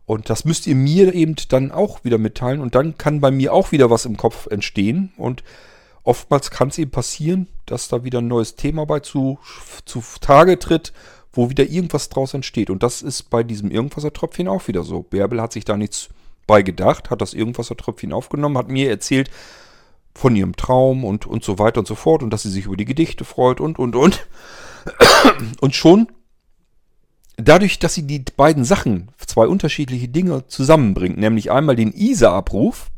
Und 0.06 0.28
das 0.28 0.44
müsst 0.44 0.66
ihr 0.66 0.74
mir 0.74 1.14
eben 1.14 1.34
dann 1.48 1.70
auch 1.70 2.04
wieder 2.04 2.18
mitteilen. 2.18 2.60
Und 2.60 2.74
dann 2.74 2.98
kann 2.98 3.20
bei 3.20 3.30
mir 3.30 3.52
auch 3.52 3.72
wieder 3.72 3.90
was 3.90 4.04
im 4.04 4.16
Kopf 4.16 4.46
entstehen. 4.46 5.12
Und 5.16 5.42
oftmals 6.02 6.50
kann 6.50 6.68
es 6.68 6.78
eben 6.78 6.90
passieren, 6.90 7.48
dass 7.66 7.88
da 7.88 8.04
wieder 8.04 8.20
ein 8.20 8.28
neues 8.28 8.56
Thema 8.56 8.84
bei 8.86 9.00
zu, 9.00 9.38
zu 9.84 10.02
Tage 10.20 10.58
tritt, 10.58 10.92
wo 11.32 11.50
wieder 11.50 11.64
irgendwas 11.64 12.08
draus 12.08 12.34
entsteht. 12.34 12.70
Und 12.70 12.82
das 12.82 13.02
ist 13.02 13.30
bei 13.30 13.42
diesem 13.42 13.70
Irgendwassertröpfchen 13.70 14.48
auch 14.48 14.68
wieder 14.68 14.84
so. 14.84 15.02
Bärbel 15.02 15.40
hat 15.40 15.52
sich 15.52 15.64
da 15.64 15.76
nichts 15.76 16.08
bei 16.46 16.62
gedacht, 16.62 17.10
hat 17.10 17.22
das 17.22 17.34
Irgendwassertröpfchen 17.34 18.12
aufgenommen, 18.12 18.58
hat 18.58 18.68
mir 18.68 18.90
erzählt 18.90 19.30
von 20.14 20.36
ihrem 20.36 20.56
Traum 20.56 21.04
und, 21.04 21.26
und 21.26 21.44
so 21.44 21.58
weiter 21.58 21.80
und 21.80 21.86
so 21.86 21.94
fort 21.94 22.22
und 22.22 22.30
dass 22.30 22.42
sie 22.42 22.50
sich 22.50 22.66
über 22.66 22.76
die 22.76 22.84
Gedichte 22.84 23.24
freut 23.24 23.60
und, 23.60 23.78
und, 23.78 23.96
und. 23.96 24.26
Und 25.60 25.74
schon 25.74 26.08
dadurch, 27.36 27.78
dass 27.78 27.94
sie 27.94 28.06
die 28.06 28.24
beiden 28.36 28.64
Sachen, 28.64 29.10
zwei 29.26 29.46
unterschiedliche 29.46 30.08
Dinge 30.08 30.46
zusammenbringt, 30.46 31.18
nämlich 31.18 31.50
einmal 31.50 31.76
den 31.76 31.92
ISA-Abruf 31.92 32.90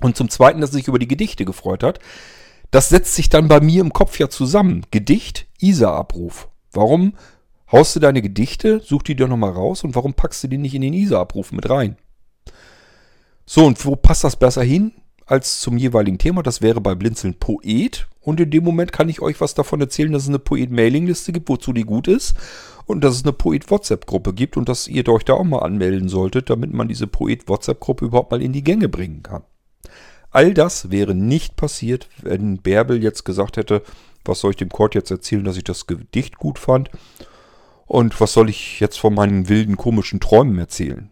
und 0.00 0.16
zum 0.16 0.28
zweiten, 0.28 0.60
dass 0.60 0.70
sie 0.70 0.78
sich 0.78 0.88
über 0.88 0.98
die 0.98 1.08
Gedichte 1.08 1.44
gefreut 1.44 1.82
hat, 1.82 2.00
das 2.70 2.88
setzt 2.88 3.14
sich 3.14 3.28
dann 3.28 3.48
bei 3.48 3.60
mir 3.60 3.80
im 3.80 3.92
Kopf 3.92 4.18
ja 4.18 4.28
zusammen. 4.28 4.84
Gedicht, 4.90 5.46
ISA-Abruf. 5.60 6.48
Warum 6.72 7.14
haust 7.70 7.94
du 7.94 8.00
deine 8.00 8.22
Gedichte, 8.22 8.80
such 8.80 9.02
die 9.02 9.14
dir 9.14 9.28
nochmal 9.28 9.52
raus 9.52 9.84
und 9.84 9.94
warum 9.94 10.14
packst 10.14 10.42
du 10.42 10.48
die 10.48 10.58
nicht 10.58 10.74
in 10.74 10.82
den 10.82 10.94
ISA-Abruf 10.94 11.52
mit 11.52 11.68
rein? 11.70 11.96
So, 13.46 13.66
und 13.66 13.84
wo 13.84 13.94
passt 13.94 14.24
das 14.24 14.36
besser 14.36 14.62
hin 14.62 14.92
als 15.26 15.60
zum 15.60 15.76
jeweiligen 15.76 16.18
Thema? 16.18 16.42
Das 16.42 16.62
wäre 16.62 16.80
bei 16.80 16.94
Blinzeln 16.94 17.34
Poet. 17.34 18.06
Und 18.20 18.40
in 18.40 18.50
dem 18.50 18.64
Moment 18.64 18.92
kann 18.92 19.08
ich 19.08 19.20
euch 19.20 19.40
was 19.40 19.54
davon 19.54 19.80
erzählen, 19.80 20.12
dass 20.12 20.22
es 20.22 20.28
eine 20.28 20.38
Poet-Mailing-Liste 20.38 21.32
gibt, 21.32 21.48
wozu 21.48 21.72
die 21.72 21.84
gut 21.84 22.08
ist. 22.08 22.34
Und 22.86 23.02
dass 23.02 23.14
es 23.14 23.24
eine 23.24 23.32
Poet-WhatsApp-Gruppe 23.32 24.34
gibt 24.34 24.56
und 24.56 24.68
dass 24.68 24.88
ihr 24.88 25.08
euch 25.08 25.24
da 25.24 25.34
auch 25.34 25.44
mal 25.44 25.60
anmelden 25.60 26.08
solltet, 26.08 26.50
damit 26.50 26.72
man 26.72 26.88
diese 26.88 27.06
Poet-WhatsApp-Gruppe 27.06 28.06
überhaupt 28.06 28.30
mal 28.30 28.42
in 28.42 28.52
die 28.52 28.64
Gänge 28.64 28.88
bringen 28.88 29.22
kann. 29.22 29.42
All 30.30 30.52
das 30.52 30.90
wäre 30.90 31.14
nicht 31.14 31.56
passiert, 31.56 32.08
wenn 32.20 32.58
Bärbel 32.58 33.02
jetzt 33.02 33.24
gesagt 33.24 33.56
hätte, 33.56 33.82
was 34.24 34.40
soll 34.40 34.50
ich 34.50 34.56
dem 34.56 34.68
Kord 34.68 34.94
jetzt 34.94 35.10
erzählen, 35.10 35.44
dass 35.44 35.56
ich 35.56 35.64
das 35.64 35.86
Gedicht 35.86 36.38
gut 36.38 36.58
fand 36.58 36.90
und 37.86 38.20
was 38.20 38.32
soll 38.32 38.48
ich 38.48 38.80
jetzt 38.80 38.98
von 38.98 39.14
meinen 39.14 39.48
wilden, 39.48 39.76
komischen 39.76 40.20
Träumen 40.20 40.58
erzählen? 40.58 41.10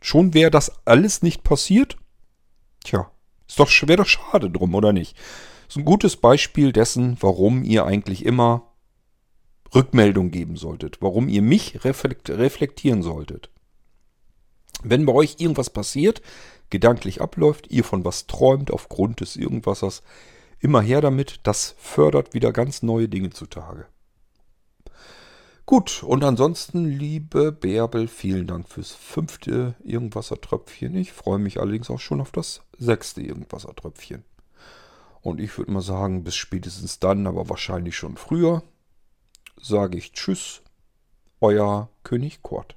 Schon 0.00 0.34
wäre 0.34 0.50
das 0.50 0.72
alles 0.86 1.22
nicht 1.22 1.44
passiert? 1.44 1.96
Tja, 2.82 3.10
ist 3.54 3.60
doch, 3.60 3.88
wäre 3.88 3.98
doch 3.98 4.08
schade 4.08 4.50
drum, 4.50 4.74
oder 4.74 4.92
nicht? 4.92 5.16
Ist 5.68 5.76
ein 5.76 5.84
gutes 5.84 6.16
Beispiel 6.16 6.72
dessen, 6.72 7.16
warum 7.20 7.62
ihr 7.62 7.86
eigentlich 7.86 8.24
immer 8.24 8.72
Rückmeldung 9.72 10.32
geben 10.32 10.56
solltet, 10.56 11.00
warum 11.00 11.28
ihr 11.28 11.40
mich 11.40 11.84
reflektieren 11.84 13.02
solltet. 13.02 13.50
Wenn 14.82 15.06
bei 15.06 15.12
euch 15.12 15.36
irgendwas 15.38 15.70
passiert, 15.70 16.20
gedanklich 16.70 17.20
abläuft, 17.20 17.70
ihr 17.70 17.84
von 17.84 18.04
was 18.04 18.26
träumt 18.26 18.72
aufgrund 18.72 19.20
des 19.20 19.36
Irgendwassers, 19.36 20.02
immer 20.58 20.82
her 20.82 21.00
damit, 21.00 21.40
das 21.44 21.76
fördert 21.78 22.34
wieder 22.34 22.52
ganz 22.52 22.82
neue 22.82 23.08
Dinge 23.08 23.30
zutage. 23.30 23.86
Gut, 25.66 26.02
und 26.02 26.22
ansonsten, 26.24 26.84
liebe 26.84 27.50
Bärbel, 27.50 28.06
vielen 28.06 28.46
Dank 28.46 28.68
fürs 28.68 28.90
fünfte 28.92 29.74
Irgendwassertröpfchen. 29.82 30.94
Ich 30.94 31.14
freue 31.14 31.38
mich 31.38 31.58
allerdings 31.58 31.88
auch 31.88 32.00
schon 32.00 32.20
auf 32.20 32.32
das 32.32 32.60
sechste 32.76 33.22
Irgendwassertröpfchen. 33.22 34.24
Und 35.22 35.40
ich 35.40 35.56
würde 35.56 35.72
mal 35.72 35.80
sagen, 35.80 36.22
bis 36.22 36.34
spätestens 36.34 36.98
dann, 36.98 37.26
aber 37.26 37.48
wahrscheinlich 37.48 37.96
schon 37.96 38.18
früher, 38.18 38.62
sage 39.58 39.96
ich 39.96 40.12
Tschüss, 40.12 40.60
euer 41.40 41.88
König 42.02 42.42
Kurt. 42.42 42.76